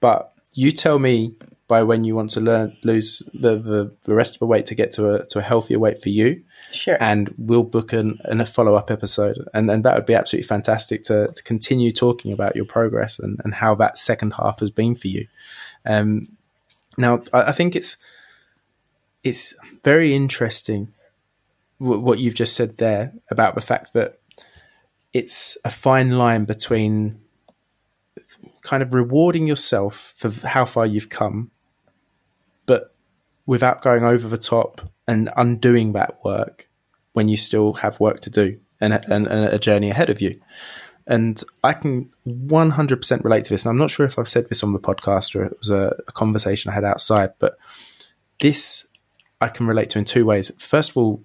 But 0.00 0.32
you 0.52 0.70
tell 0.70 0.98
me 0.98 1.34
by 1.66 1.82
when 1.82 2.04
you 2.04 2.14
want 2.14 2.30
to 2.32 2.40
learn 2.40 2.76
lose 2.84 3.22
the, 3.32 3.58
the, 3.58 3.90
the 4.02 4.14
rest 4.14 4.34
of 4.34 4.40
the 4.40 4.46
weight 4.46 4.66
to 4.66 4.74
get 4.74 4.92
to 4.92 5.14
a 5.14 5.26
to 5.28 5.38
a 5.38 5.42
healthier 5.42 5.78
weight 5.78 6.00
for 6.02 6.10
you. 6.10 6.42
Sure. 6.70 6.98
And 7.00 7.34
we'll 7.38 7.62
book 7.62 7.94
an, 7.94 8.18
an 8.24 8.42
a 8.42 8.46
follow 8.46 8.74
up 8.74 8.90
episode. 8.90 9.38
And 9.54 9.70
and 9.70 9.82
that 9.84 9.94
would 9.94 10.06
be 10.06 10.14
absolutely 10.14 10.46
fantastic 10.46 11.02
to, 11.04 11.32
to 11.34 11.42
continue 11.42 11.90
talking 11.90 12.30
about 12.30 12.54
your 12.54 12.66
progress 12.66 13.18
and, 13.18 13.40
and 13.44 13.54
how 13.54 13.74
that 13.76 13.96
second 13.96 14.34
half 14.34 14.60
has 14.60 14.70
been 14.70 14.94
for 14.94 15.08
you. 15.08 15.26
Um 15.86 16.28
now 16.98 17.20
I, 17.32 17.44
I 17.44 17.52
think 17.52 17.74
it's 17.74 17.96
it's 19.22 19.54
very 19.82 20.14
interesting 20.14 20.92
what 21.78 22.18
you've 22.18 22.34
just 22.34 22.54
said 22.54 22.72
there 22.78 23.12
about 23.30 23.54
the 23.54 23.60
fact 23.60 23.94
that 23.94 24.18
it's 25.14 25.56
a 25.64 25.70
fine 25.70 26.18
line 26.18 26.44
between 26.44 27.20
kind 28.62 28.82
of 28.82 28.92
rewarding 28.92 29.46
yourself 29.46 30.12
for 30.16 30.30
how 30.46 30.64
far 30.64 30.84
you've 30.84 31.08
come, 31.08 31.52
but 32.66 32.94
without 33.46 33.80
going 33.80 34.02
over 34.02 34.26
the 34.26 34.38
top 34.38 34.80
and 35.06 35.30
undoing 35.36 35.92
that 35.92 36.22
work 36.24 36.68
when 37.12 37.28
you 37.28 37.36
still 37.36 37.74
have 37.74 38.00
work 38.00 38.20
to 38.20 38.30
do 38.30 38.58
and, 38.80 38.92
and, 38.92 39.26
and 39.26 39.54
a 39.54 39.58
journey 39.58 39.90
ahead 39.90 40.10
of 40.10 40.20
you. 40.20 40.40
And 41.06 41.40
I 41.62 41.74
can 41.74 42.10
100% 42.26 43.24
relate 43.24 43.44
to 43.44 43.50
this. 43.50 43.64
And 43.64 43.70
I'm 43.70 43.78
not 43.78 43.90
sure 43.90 44.06
if 44.06 44.18
I've 44.18 44.28
said 44.28 44.48
this 44.48 44.64
on 44.64 44.72
the 44.72 44.78
podcast 44.80 45.36
or 45.36 45.44
it 45.44 45.58
was 45.58 45.70
a, 45.70 45.94
a 46.08 46.12
conversation 46.12 46.70
I 46.70 46.74
had 46.74 46.84
outside, 46.84 47.34
but 47.38 47.56
this 48.40 48.86
I 49.40 49.48
can 49.48 49.66
relate 49.66 49.90
to 49.90 49.98
in 49.98 50.06
two 50.06 50.24
ways. 50.24 50.50
First 50.58 50.90
of 50.90 50.96
all, 50.96 51.22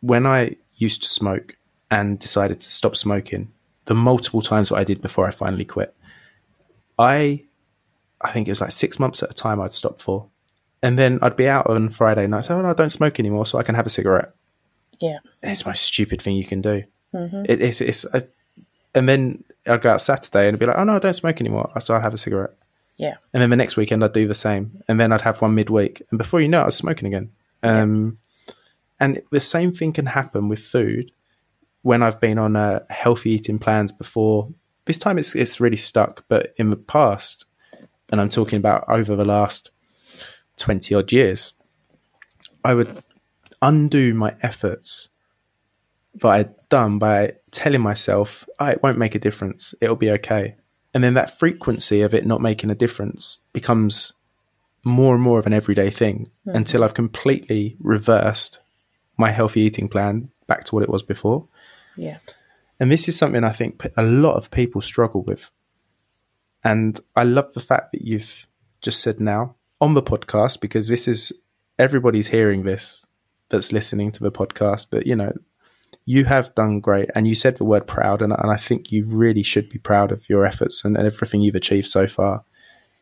when 0.00 0.26
I 0.26 0.56
used 0.74 1.02
to 1.02 1.08
smoke 1.08 1.56
and 1.92 2.18
decided 2.18 2.58
to 2.58 2.70
stop 2.70 2.96
smoking, 2.96 3.52
the 3.84 3.94
multiple 3.94 4.40
times 4.40 4.70
what 4.70 4.80
I 4.80 4.84
did 4.84 5.02
before 5.02 5.26
I 5.28 5.30
finally 5.30 5.66
quit, 5.66 5.94
I 6.98 7.44
I 8.18 8.32
think 8.32 8.48
it 8.48 8.50
was 8.50 8.62
like 8.62 8.72
six 8.72 8.98
months 8.98 9.22
at 9.22 9.30
a 9.30 9.34
time 9.34 9.60
I'd 9.60 9.74
stop 9.74 10.00
for. 10.00 10.28
And 10.82 10.98
then 10.98 11.18
I'd 11.20 11.36
be 11.36 11.48
out 11.48 11.66
on 11.66 11.90
Friday 11.90 12.26
night, 12.26 12.46
say, 12.46 12.54
oh, 12.54 12.62
no, 12.62 12.70
I 12.70 12.72
don't 12.72 12.88
smoke 12.88 13.20
anymore, 13.20 13.46
so 13.46 13.58
I 13.58 13.62
can 13.62 13.74
have 13.74 13.86
a 13.86 13.90
cigarette. 13.90 14.32
Yeah. 15.00 15.18
It's 15.42 15.66
my 15.66 15.74
stupid 15.74 16.22
thing 16.22 16.36
you 16.36 16.44
can 16.44 16.60
do. 16.60 16.84
Mm-hmm. 17.14 17.44
It, 17.48 17.60
it's, 17.60 17.80
it's 17.80 18.06
and 18.94 19.08
then 19.08 19.44
I'd 19.66 19.82
go 19.82 19.90
out 19.90 20.00
Saturday 20.00 20.48
and 20.48 20.58
be 20.58 20.66
like, 20.66 20.78
oh, 20.78 20.84
no, 20.84 20.96
I 20.96 20.98
don't 20.98 21.12
smoke 21.12 21.40
anymore, 21.40 21.70
so 21.80 21.94
I'll 21.94 22.00
have 22.00 22.14
a 22.14 22.18
cigarette. 22.18 22.54
Yeah. 22.96 23.16
And 23.32 23.42
then 23.42 23.50
the 23.50 23.56
next 23.56 23.76
weekend 23.76 24.02
I'd 24.02 24.12
do 24.12 24.26
the 24.26 24.34
same. 24.34 24.82
And 24.88 24.98
then 24.98 25.12
I'd 25.12 25.22
have 25.22 25.42
one 25.42 25.54
midweek. 25.54 26.02
And 26.10 26.18
before 26.18 26.40
you 26.40 26.48
know 26.48 26.60
it, 26.60 26.62
I 26.62 26.66
was 26.66 26.76
smoking 26.76 27.08
again. 27.08 27.30
Um, 27.62 28.18
yeah. 28.48 28.54
And 29.00 29.22
the 29.30 29.40
same 29.40 29.72
thing 29.72 29.92
can 29.92 30.06
happen 30.06 30.48
with 30.48 30.60
food 30.60 31.12
when 31.82 32.02
I've 32.02 32.20
been 32.20 32.38
on 32.38 32.56
uh, 32.56 32.80
healthy 32.90 33.30
eating 33.30 33.58
plans 33.58 33.92
before. 33.92 34.48
This 34.84 34.98
time 34.98 35.18
it's, 35.18 35.34
it's 35.34 35.60
really 35.60 35.76
stuck. 35.76 36.24
But 36.28 36.54
in 36.56 36.70
the 36.70 36.76
past, 36.76 37.44
and 38.10 38.20
I'm 38.20 38.30
talking 38.30 38.56
about 38.56 38.84
over 38.88 39.14
the 39.16 39.24
last 39.24 39.70
20 40.56 40.94
odd 40.94 41.12
years, 41.12 41.54
I 42.64 42.74
would 42.74 43.02
undo 43.60 44.14
my 44.14 44.36
efforts 44.42 45.08
that 46.14 46.28
I'd 46.28 46.68
done 46.68 46.98
by 46.98 47.34
telling 47.50 47.80
myself, 47.80 48.48
oh, 48.58 48.66
it 48.66 48.82
won't 48.82 48.98
make 48.98 49.14
a 49.14 49.18
difference. 49.18 49.74
It'll 49.80 49.96
be 49.96 50.10
okay. 50.12 50.56
And 50.94 51.02
then 51.02 51.14
that 51.14 51.36
frequency 51.36 52.02
of 52.02 52.14
it 52.14 52.26
not 52.26 52.40
making 52.40 52.70
a 52.70 52.74
difference 52.74 53.38
becomes 53.52 54.12
more 54.84 55.14
and 55.14 55.22
more 55.22 55.38
of 55.38 55.46
an 55.46 55.52
everyday 55.52 55.90
thing 55.90 56.26
mm-hmm. 56.46 56.56
until 56.56 56.84
I've 56.84 56.94
completely 56.94 57.76
reversed 57.80 58.60
my 59.16 59.30
healthy 59.30 59.60
eating 59.60 59.88
plan 59.88 60.30
back 60.46 60.64
to 60.64 60.74
what 60.74 60.82
it 60.82 60.90
was 60.90 61.02
before. 61.02 61.48
Yeah. 61.96 62.18
And 62.80 62.90
this 62.90 63.08
is 63.08 63.16
something 63.16 63.44
I 63.44 63.52
think 63.52 63.82
a 63.96 64.02
lot 64.02 64.36
of 64.36 64.50
people 64.50 64.80
struggle 64.80 65.22
with. 65.22 65.50
And 66.64 66.98
I 67.16 67.24
love 67.24 67.52
the 67.54 67.60
fact 67.60 67.92
that 67.92 68.02
you've 68.02 68.46
just 68.80 69.00
said 69.00 69.20
now 69.20 69.56
on 69.80 69.94
the 69.94 70.02
podcast 70.02 70.60
because 70.60 70.88
this 70.88 71.08
is 71.08 71.32
everybody's 71.78 72.28
hearing 72.28 72.62
this 72.62 73.04
that's 73.48 73.72
listening 73.72 74.12
to 74.12 74.22
the 74.22 74.32
podcast. 74.32 74.86
But 74.90 75.06
you 75.06 75.16
know, 75.16 75.32
you 76.04 76.24
have 76.24 76.54
done 76.54 76.80
great, 76.80 77.08
and 77.14 77.28
you 77.28 77.34
said 77.34 77.56
the 77.56 77.64
word 77.64 77.86
proud, 77.86 78.22
and, 78.22 78.32
and 78.32 78.50
I 78.50 78.56
think 78.56 78.90
you 78.90 79.04
really 79.06 79.42
should 79.42 79.68
be 79.68 79.78
proud 79.78 80.10
of 80.10 80.28
your 80.28 80.44
efforts 80.44 80.84
and, 80.84 80.96
and 80.96 81.06
everything 81.06 81.42
you've 81.42 81.54
achieved 81.54 81.86
so 81.86 82.06
far. 82.06 82.44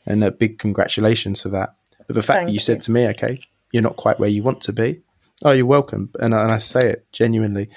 And 0.06 0.24
a 0.24 0.30
big 0.30 0.58
congratulations 0.58 1.42
for 1.42 1.50
that. 1.50 1.76
But 2.06 2.16
the 2.16 2.22
fact 2.22 2.38
Thank 2.38 2.46
that 2.46 2.52
you, 2.52 2.56
you 2.56 2.60
said 2.60 2.82
to 2.82 2.90
me, 2.90 3.06
okay, 3.08 3.40
you're 3.70 3.82
not 3.82 3.96
quite 3.96 4.18
where 4.18 4.30
you 4.30 4.42
want 4.42 4.62
to 4.62 4.72
be. 4.72 5.02
Oh, 5.44 5.52
you're 5.52 5.66
welcome, 5.66 6.10
and, 6.18 6.34
and 6.34 6.50
I 6.52 6.58
say 6.58 6.90
it 6.90 7.06
genuinely. 7.12 7.70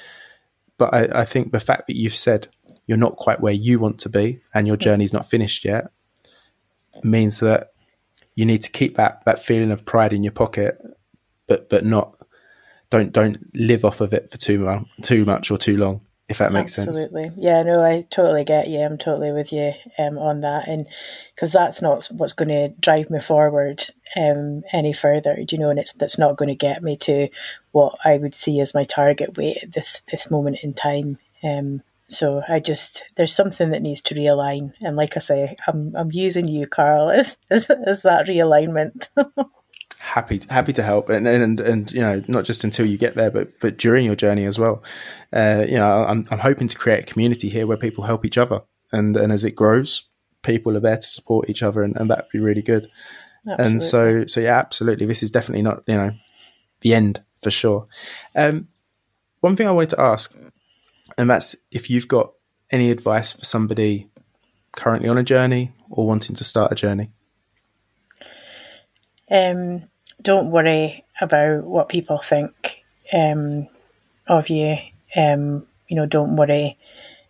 But 0.83 0.93
I, 0.93 1.21
I 1.21 1.25
think 1.25 1.51
the 1.51 1.59
fact 1.59 1.87
that 1.87 1.95
you've 1.95 2.15
said 2.15 2.47
you're 2.87 2.97
not 2.97 3.15
quite 3.15 3.39
where 3.39 3.53
you 3.53 3.79
want 3.79 3.99
to 3.99 4.09
be 4.09 4.41
and 4.53 4.67
your 4.67 4.77
journey's 4.77 5.13
not 5.13 5.29
finished 5.29 5.63
yet 5.63 5.85
means 7.03 7.39
that 7.39 7.71
you 8.35 8.45
need 8.45 8.61
to 8.63 8.71
keep 8.71 8.97
that 8.97 9.23
that 9.25 9.39
feeling 9.39 9.71
of 9.71 9.85
pride 9.85 10.11
in 10.11 10.23
your 10.23 10.33
pocket 10.33 10.77
but 11.47 11.69
but 11.69 11.85
not 11.85 12.15
don't 12.93 13.11
don't 13.11 13.37
live 13.55 13.83
off 13.83 14.01
of 14.01 14.13
it 14.13 14.29
for 14.29 14.37
too 14.37 14.63
long, 14.63 14.87
too 15.01 15.25
much 15.25 15.49
or 15.49 15.57
too 15.57 15.77
long. 15.77 16.01
If 16.29 16.37
that 16.37 16.53
makes 16.53 16.77
Absolutely. 16.77 16.93
sense. 16.93 17.05
Absolutely. 17.05 17.43
Yeah. 17.43 17.63
No, 17.63 17.83
I 17.83 18.05
totally 18.11 18.43
get 18.43 18.69
you. 18.69 18.79
I'm 18.79 18.99
totally 18.99 19.31
with 19.31 19.51
you 19.51 19.73
um, 19.97 20.19
on 20.19 20.41
that, 20.41 20.67
and 20.67 20.85
because 21.33 21.51
that's 21.51 21.81
not 21.81 22.05
what's 22.11 22.33
going 22.33 22.49
to 22.49 22.69
drive 22.79 23.09
me 23.09 23.19
forward 23.19 23.83
um, 24.15 24.63
any 24.71 24.93
further. 24.93 25.35
Do 25.35 25.55
you 25.55 25.59
know? 25.59 25.69
And 25.69 25.79
it's 25.79 25.93
that's 25.93 26.17
not 26.17 26.37
going 26.37 26.49
to 26.49 26.55
get 26.55 26.83
me 26.83 26.97
to 26.97 27.29
what 27.71 27.97
I 28.03 28.17
would 28.17 28.35
see 28.35 28.59
as 28.59 28.73
my 28.73 28.83
target 28.83 29.37
weight 29.37 29.57
at 29.63 29.73
this 29.73 30.01
this 30.11 30.29
moment 30.31 30.59
in 30.63 30.73
time. 30.73 31.17
Um, 31.43 31.81
so 32.07 32.43
I 32.47 32.59
just 32.59 33.05
there's 33.15 33.35
something 33.35 33.71
that 33.71 33.81
needs 33.81 34.01
to 34.03 34.15
realign, 34.15 34.73
and 34.81 34.95
like 34.95 35.17
I 35.17 35.19
say, 35.19 35.55
I'm 35.67 35.95
I'm 35.95 36.11
using 36.11 36.47
you, 36.47 36.67
Carl, 36.67 37.09
as 37.11 37.37
as, 37.49 37.69
as 37.69 38.03
that 38.03 38.27
realignment. 38.27 39.09
happy 39.99 40.41
happy 40.49 40.73
to 40.73 40.83
help 40.83 41.07
and, 41.07 41.25
and 41.25 41.61
and 41.61 41.91
you 41.93 42.01
know 42.01 42.21
not 42.27 42.43
just 42.43 42.65
until 42.65 42.85
you 42.85 42.97
get 42.97 43.15
there 43.15 43.31
but 43.31 43.57
but 43.61 43.77
during 43.77 44.05
your 44.05 44.17
journey 44.17 44.43
as 44.43 44.59
well 44.59 44.83
uh, 45.31 45.63
you 45.65 45.77
know 45.77 46.03
I'm, 46.03 46.25
I'm 46.29 46.39
hoping 46.39 46.67
to 46.67 46.75
create 46.75 47.03
a 47.03 47.11
community 47.11 47.47
here 47.47 47.65
where 47.65 47.77
people 47.77 48.03
help 48.03 48.25
each 48.25 48.37
other 48.37 48.61
and 48.91 49.15
and 49.15 49.31
as 49.31 49.45
it 49.45 49.51
grows 49.51 50.03
people 50.41 50.75
are 50.75 50.81
there 50.81 50.97
to 50.97 51.07
support 51.07 51.49
each 51.49 51.63
other 51.63 51.83
and, 51.83 51.95
and 51.95 52.11
that'd 52.11 52.29
be 52.33 52.39
really 52.39 52.61
good 52.61 52.89
absolutely. 53.47 53.73
and 53.73 53.83
so 53.83 54.25
so 54.25 54.39
yeah 54.39 54.57
absolutely 54.57 55.05
this 55.05 55.23
is 55.23 55.31
definitely 55.31 55.61
not 55.61 55.83
you 55.87 55.95
know 55.95 56.11
the 56.81 56.93
end 56.93 57.21
for 57.41 57.51
sure 57.51 57.87
um, 58.35 58.67
one 59.41 59.55
thing 59.55 59.67
i 59.67 59.71
wanted 59.71 59.89
to 59.89 60.01
ask 60.01 60.35
and 61.17 61.29
that's 61.29 61.55
if 61.71 61.89
you've 61.89 62.07
got 62.07 62.33
any 62.71 62.89
advice 62.89 63.31
for 63.31 63.45
somebody 63.45 64.09
currently 64.71 65.09
on 65.09 65.17
a 65.17 65.23
journey 65.23 65.71
or 65.89 66.07
wanting 66.07 66.35
to 66.35 66.43
start 66.43 66.71
a 66.71 66.75
journey 66.75 67.09
um, 69.29 69.83
don't 70.21 70.51
worry 70.51 71.03
about 71.19 71.63
what 71.63 71.89
people 71.89 72.17
think 72.17 72.83
um, 73.11 73.67
of 74.27 74.49
you. 74.49 74.77
Um, 75.15 75.67
you 75.87 75.95
know, 75.95 76.05
don't 76.05 76.35
worry 76.35 76.77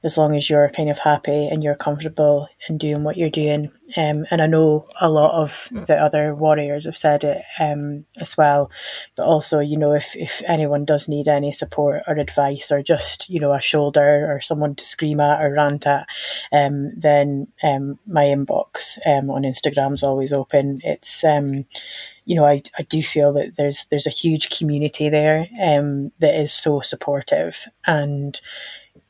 as 0.03 0.17
long 0.17 0.35
as 0.35 0.49
you're 0.49 0.69
kind 0.69 0.89
of 0.89 0.99
happy 0.99 1.47
and 1.47 1.63
you're 1.63 1.75
comfortable 1.75 2.47
in 2.67 2.77
doing 2.77 3.03
what 3.03 3.17
you're 3.17 3.29
doing. 3.29 3.71
Um, 3.95 4.25
and 4.31 4.41
I 4.41 4.47
know 4.47 4.87
a 4.99 5.09
lot 5.09 5.41
of 5.41 5.69
the 5.71 5.95
other 5.95 6.33
warriors 6.35 6.85
have 6.85 6.97
said 6.97 7.23
it 7.23 7.41
um, 7.59 8.05
as 8.17 8.37
well. 8.37 8.71
But 9.15 9.25
also, 9.25 9.59
you 9.59 9.77
know, 9.77 9.93
if, 9.93 10.15
if 10.15 10.41
anyone 10.47 10.85
does 10.85 11.07
need 11.07 11.27
any 11.27 11.51
support 11.51 12.01
or 12.07 12.15
advice 12.15 12.71
or 12.71 12.81
just, 12.81 13.29
you 13.29 13.39
know, 13.39 13.53
a 13.53 13.61
shoulder 13.61 14.31
or 14.31 14.41
someone 14.41 14.75
to 14.75 14.85
scream 14.85 15.19
at 15.19 15.43
or 15.43 15.53
rant 15.53 15.85
at, 15.87 16.07
um, 16.51 16.91
then 16.97 17.47
um, 17.63 17.99
my 18.07 18.23
inbox 18.23 18.97
um, 19.05 19.29
on 19.29 19.43
Instagram 19.43 19.93
is 19.93 20.03
always 20.03 20.33
open. 20.33 20.81
It's 20.83 21.23
um, 21.23 21.65
you 22.25 22.35
know, 22.35 22.45
I, 22.45 22.63
I 22.77 22.83
do 22.83 23.03
feel 23.03 23.33
that 23.33 23.55
there's 23.57 23.85
there's 23.89 24.07
a 24.07 24.11
huge 24.11 24.49
community 24.49 25.09
there 25.09 25.47
um, 25.61 26.11
that 26.19 26.39
is 26.39 26.53
so 26.53 26.81
supportive, 26.81 27.67
and 27.85 28.39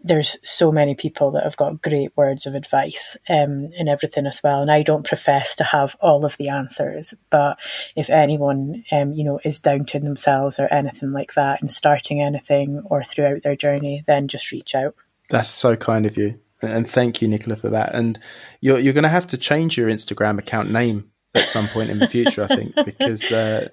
there's 0.04 0.38
so 0.44 0.72
many 0.72 0.96
people 0.96 1.32
that 1.32 1.44
have 1.44 1.56
got 1.56 1.82
great 1.82 2.16
words 2.18 2.46
of 2.46 2.56
advice 2.56 3.16
um, 3.30 3.70
and 3.78 3.88
everything 3.88 4.28
as 4.28 4.42
well. 4.44 4.62
And 4.62 4.70
I 4.70 4.84
don't 4.84 5.08
profess 5.08 5.56
to 5.56 5.64
have 5.64 5.96
all 6.02 6.26
of 6.26 6.36
the 6.38 6.50
answers, 6.50 7.14
but 7.30 7.58
if 7.96 8.10
anyone, 8.10 8.84
um, 8.92 9.14
you 9.14 9.24
know, 9.24 9.40
is 9.46 9.60
doubting 9.60 10.04
themselves 10.04 10.60
or 10.60 10.72
anything 10.74 11.14
like 11.14 11.34
that 11.36 11.62
and 11.62 11.72
starting 11.72 12.22
anything 12.22 12.82
or 12.86 13.04
throughout 13.04 13.44
their 13.44 13.56
journey, 13.56 14.04
then 14.06 14.28
just 14.28 14.52
reach 14.52 14.76
out. 14.76 14.94
That's 15.30 15.50
so 15.50 15.78
kind 15.78 16.06
of 16.06 16.18
you. 16.18 16.40
And 16.62 16.88
thank 16.88 17.22
you, 17.22 17.28
Nicola, 17.28 17.56
for 17.56 17.70
that. 17.70 17.96
And 17.96 18.20
you're, 18.60 18.80
you're 18.80 18.94
going 18.94 19.04
to 19.04 19.10
have 19.10 19.28
to 19.28 19.38
change 19.38 19.78
your 19.78 19.90
Instagram 19.90 20.38
account 20.38 20.70
name 20.70 21.12
at 21.34 21.48
some 21.48 21.68
point 21.70 21.90
in 21.90 22.00
the 22.00 22.08
future, 22.08 22.44
I 22.44 22.48
think, 22.48 22.76
because 22.86 23.32
uh, 23.32 23.70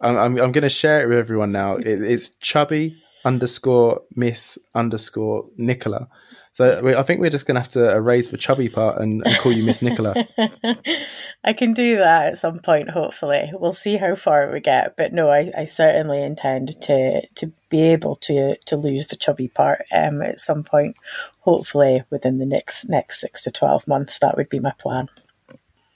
I'm, 0.00 0.16
I'm, 0.16 0.38
I'm 0.38 0.52
going 0.52 0.62
to 0.62 0.68
share 0.68 1.00
it 1.00 1.06
with 1.06 1.18
everyone 1.18 1.52
now. 1.52 1.76
It, 1.76 2.02
it's 2.02 2.30
chubby 2.36 3.00
underscore 3.28 4.02
miss 4.14 4.58
underscore 4.74 5.46
Nicola. 5.56 6.08
So 6.50 6.80
we, 6.82 6.94
I 6.94 7.02
think 7.02 7.20
we're 7.20 7.30
just 7.30 7.46
going 7.46 7.54
to 7.54 7.60
have 7.60 7.70
to 7.72 7.92
erase 7.94 8.28
the 8.28 8.36
chubby 8.36 8.68
part 8.68 9.00
and, 9.00 9.22
and 9.24 9.36
call 9.38 9.52
you 9.52 9.62
Miss 9.62 9.82
Nicola. 9.82 10.14
I 11.44 11.52
can 11.52 11.72
do 11.72 11.98
that 11.98 12.26
at 12.26 12.38
some 12.38 12.58
point, 12.58 12.90
hopefully. 12.90 13.50
We'll 13.52 13.74
see 13.74 13.96
how 13.96 14.16
far 14.16 14.50
we 14.50 14.60
get. 14.60 14.96
But 14.96 15.12
no, 15.12 15.30
I, 15.30 15.52
I 15.56 15.66
certainly 15.66 16.22
intend 16.22 16.80
to 16.82 17.26
to 17.36 17.52
be 17.68 17.82
able 17.82 18.16
to 18.16 18.56
to 18.56 18.76
lose 18.76 19.08
the 19.08 19.16
chubby 19.16 19.48
part 19.48 19.84
um, 19.92 20.22
at 20.22 20.40
some 20.40 20.64
point, 20.64 20.96
hopefully 21.40 22.02
within 22.10 22.38
the 22.38 22.46
next 22.46 22.88
next 22.88 23.20
six 23.20 23.42
to 23.44 23.50
twelve 23.52 23.86
months. 23.86 24.18
That 24.18 24.36
would 24.36 24.48
be 24.48 24.58
my 24.58 24.72
plan 24.78 25.08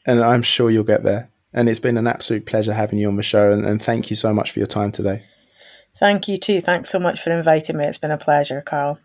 and 0.06 0.22
I'm 0.22 0.42
sure 0.42 0.70
you'll 0.70 0.84
get 0.84 1.02
there. 1.02 1.30
And 1.52 1.68
it's 1.68 1.80
been 1.80 1.98
an 1.98 2.06
absolute 2.06 2.46
pleasure 2.46 2.72
having 2.72 2.98
you 2.98 3.08
on 3.08 3.16
the 3.16 3.22
show, 3.22 3.52
and, 3.52 3.64
and 3.64 3.80
thank 3.80 4.08
you 4.08 4.16
so 4.16 4.32
much 4.32 4.50
for 4.50 4.58
your 4.58 4.66
time 4.66 4.90
today. 4.90 5.24
Thank 6.02 6.26
you 6.26 6.36
too. 6.36 6.60
Thanks 6.60 6.90
so 6.90 6.98
much 6.98 7.22
for 7.22 7.30
inviting 7.30 7.76
me. 7.76 7.84
It's 7.84 7.96
been 7.96 8.10
a 8.10 8.18
pleasure, 8.18 8.60
Carl. 8.60 8.98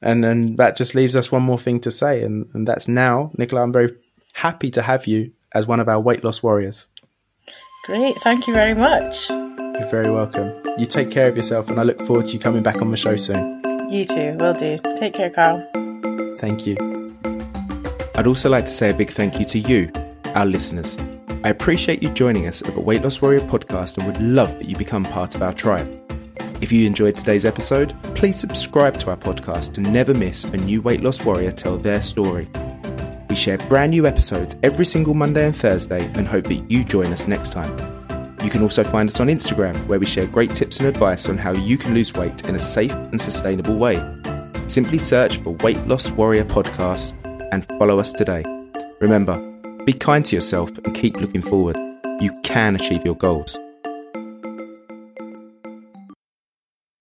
And 0.00 0.24
then 0.24 0.56
that 0.56 0.76
just 0.76 0.94
leaves 0.94 1.14
us 1.14 1.30
one 1.30 1.42
more 1.42 1.58
thing 1.58 1.78
to 1.80 1.90
say, 1.90 2.22
and, 2.22 2.48
and 2.54 2.66
that's 2.66 2.88
now, 2.88 3.32
Nicola, 3.36 3.62
I'm 3.62 3.70
very 3.70 3.94
happy 4.32 4.70
to 4.70 4.80
have 4.80 5.06
you 5.06 5.32
as 5.54 5.66
one 5.66 5.78
of 5.78 5.90
our 5.90 6.00
weight 6.00 6.24
loss 6.24 6.42
warriors. 6.42 6.88
Great. 7.84 8.16
Thank 8.22 8.46
you 8.46 8.54
very 8.54 8.72
much. 8.72 9.28
You're 9.28 9.90
very 9.90 10.10
welcome. 10.10 10.58
You 10.78 10.86
take 10.86 11.10
care 11.10 11.28
of 11.28 11.36
yourself, 11.36 11.68
and 11.68 11.78
I 11.78 11.82
look 11.82 12.00
forward 12.00 12.24
to 12.24 12.32
you 12.32 12.38
coming 12.38 12.62
back 12.62 12.80
on 12.80 12.90
the 12.90 12.96
show 12.96 13.16
soon. 13.16 13.90
You 13.90 14.06
too. 14.06 14.34
Will 14.40 14.54
do. 14.54 14.78
Take 14.96 15.12
care, 15.12 15.28
Carl. 15.28 15.62
Thank 16.38 16.66
you. 16.66 16.78
I'd 18.14 18.26
also 18.26 18.48
like 18.48 18.64
to 18.64 18.72
say 18.72 18.88
a 18.88 18.94
big 18.94 19.10
thank 19.10 19.38
you 19.38 19.44
to 19.44 19.58
you 19.58 19.92
our 20.34 20.46
listeners. 20.46 20.96
I 21.44 21.50
appreciate 21.50 22.02
you 22.02 22.08
joining 22.08 22.46
us 22.46 22.62
at 22.62 22.72
the 22.72 22.80
Weight 22.80 23.02
Loss 23.02 23.20
Warrior 23.20 23.40
podcast 23.40 23.98
and 23.98 24.06
would 24.06 24.22
love 24.22 24.58
that 24.60 24.70
you 24.70 24.76
become 24.76 25.04
part 25.04 25.34
of 25.34 25.42
our 25.42 25.52
tribe. 25.52 26.01
If 26.62 26.70
you 26.70 26.86
enjoyed 26.86 27.16
today's 27.16 27.44
episode, 27.44 27.92
please 28.14 28.38
subscribe 28.38 28.96
to 28.98 29.10
our 29.10 29.16
podcast 29.16 29.74
to 29.74 29.80
never 29.80 30.14
miss 30.14 30.44
a 30.44 30.56
new 30.56 30.80
weight 30.80 31.02
loss 31.02 31.24
warrior 31.24 31.50
tell 31.50 31.76
their 31.76 32.00
story. 32.00 32.48
We 33.28 33.34
share 33.34 33.58
brand 33.58 33.90
new 33.90 34.06
episodes 34.06 34.54
every 34.62 34.86
single 34.86 35.12
Monday 35.12 35.44
and 35.44 35.56
Thursday 35.56 36.04
and 36.14 36.28
hope 36.28 36.44
that 36.44 36.70
you 36.70 36.84
join 36.84 37.12
us 37.12 37.26
next 37.26 37.50
time. 37.50 37.76
You 38.44 38.48
can 38.48 38.62
also 38.62 38.84
find 38.84 39.08
us 39.08 39.18
on 39.18 39.26
Instagram, 39.26 39.74
where 39.88 39.98
we 39.98 40.06
share 40.06 40.28
great 40.28 40.54
tips 40.54 40.78
and 40.78 40.86
advice 40.86 41.28
on 41.28 41.36
how 41.36 41.50
you 41.50 41.76
can 41.76 41.94
lose 41.94 42.14
weight 42.14 42.44
in 42.48 42.54
a 42.54 42.60
safe 42.60 42.92
and 42.92 43.20
sustainable 43.20 43.76
way. 43.76 43.96
Simply 44.68 44.98
search 44.98 45.38
for 45.38 45.50
Weight 45.64 45.84
Loss 45.88 46.12
Warrior 46.12 46.44
Podcast 46.44 47.12
and 47.50 47.66
follow 47.76 47.98
us 47.98 48.12
today. 48.12 48.44
Remember, 49.00 49.36
be 49.84 49.92
kind 49.92 50.24
to 50.26 50.36
yourself 50.36 50.70
and 50.84 50.94
keep 50.94 51.16
looking 51.16 51.42
forward. 51.42 51.76
You 52.20 52.30
can 52.44 52.76
achieve 52.76 53.04
your 53.04 53.16
goals. 53.16 53.58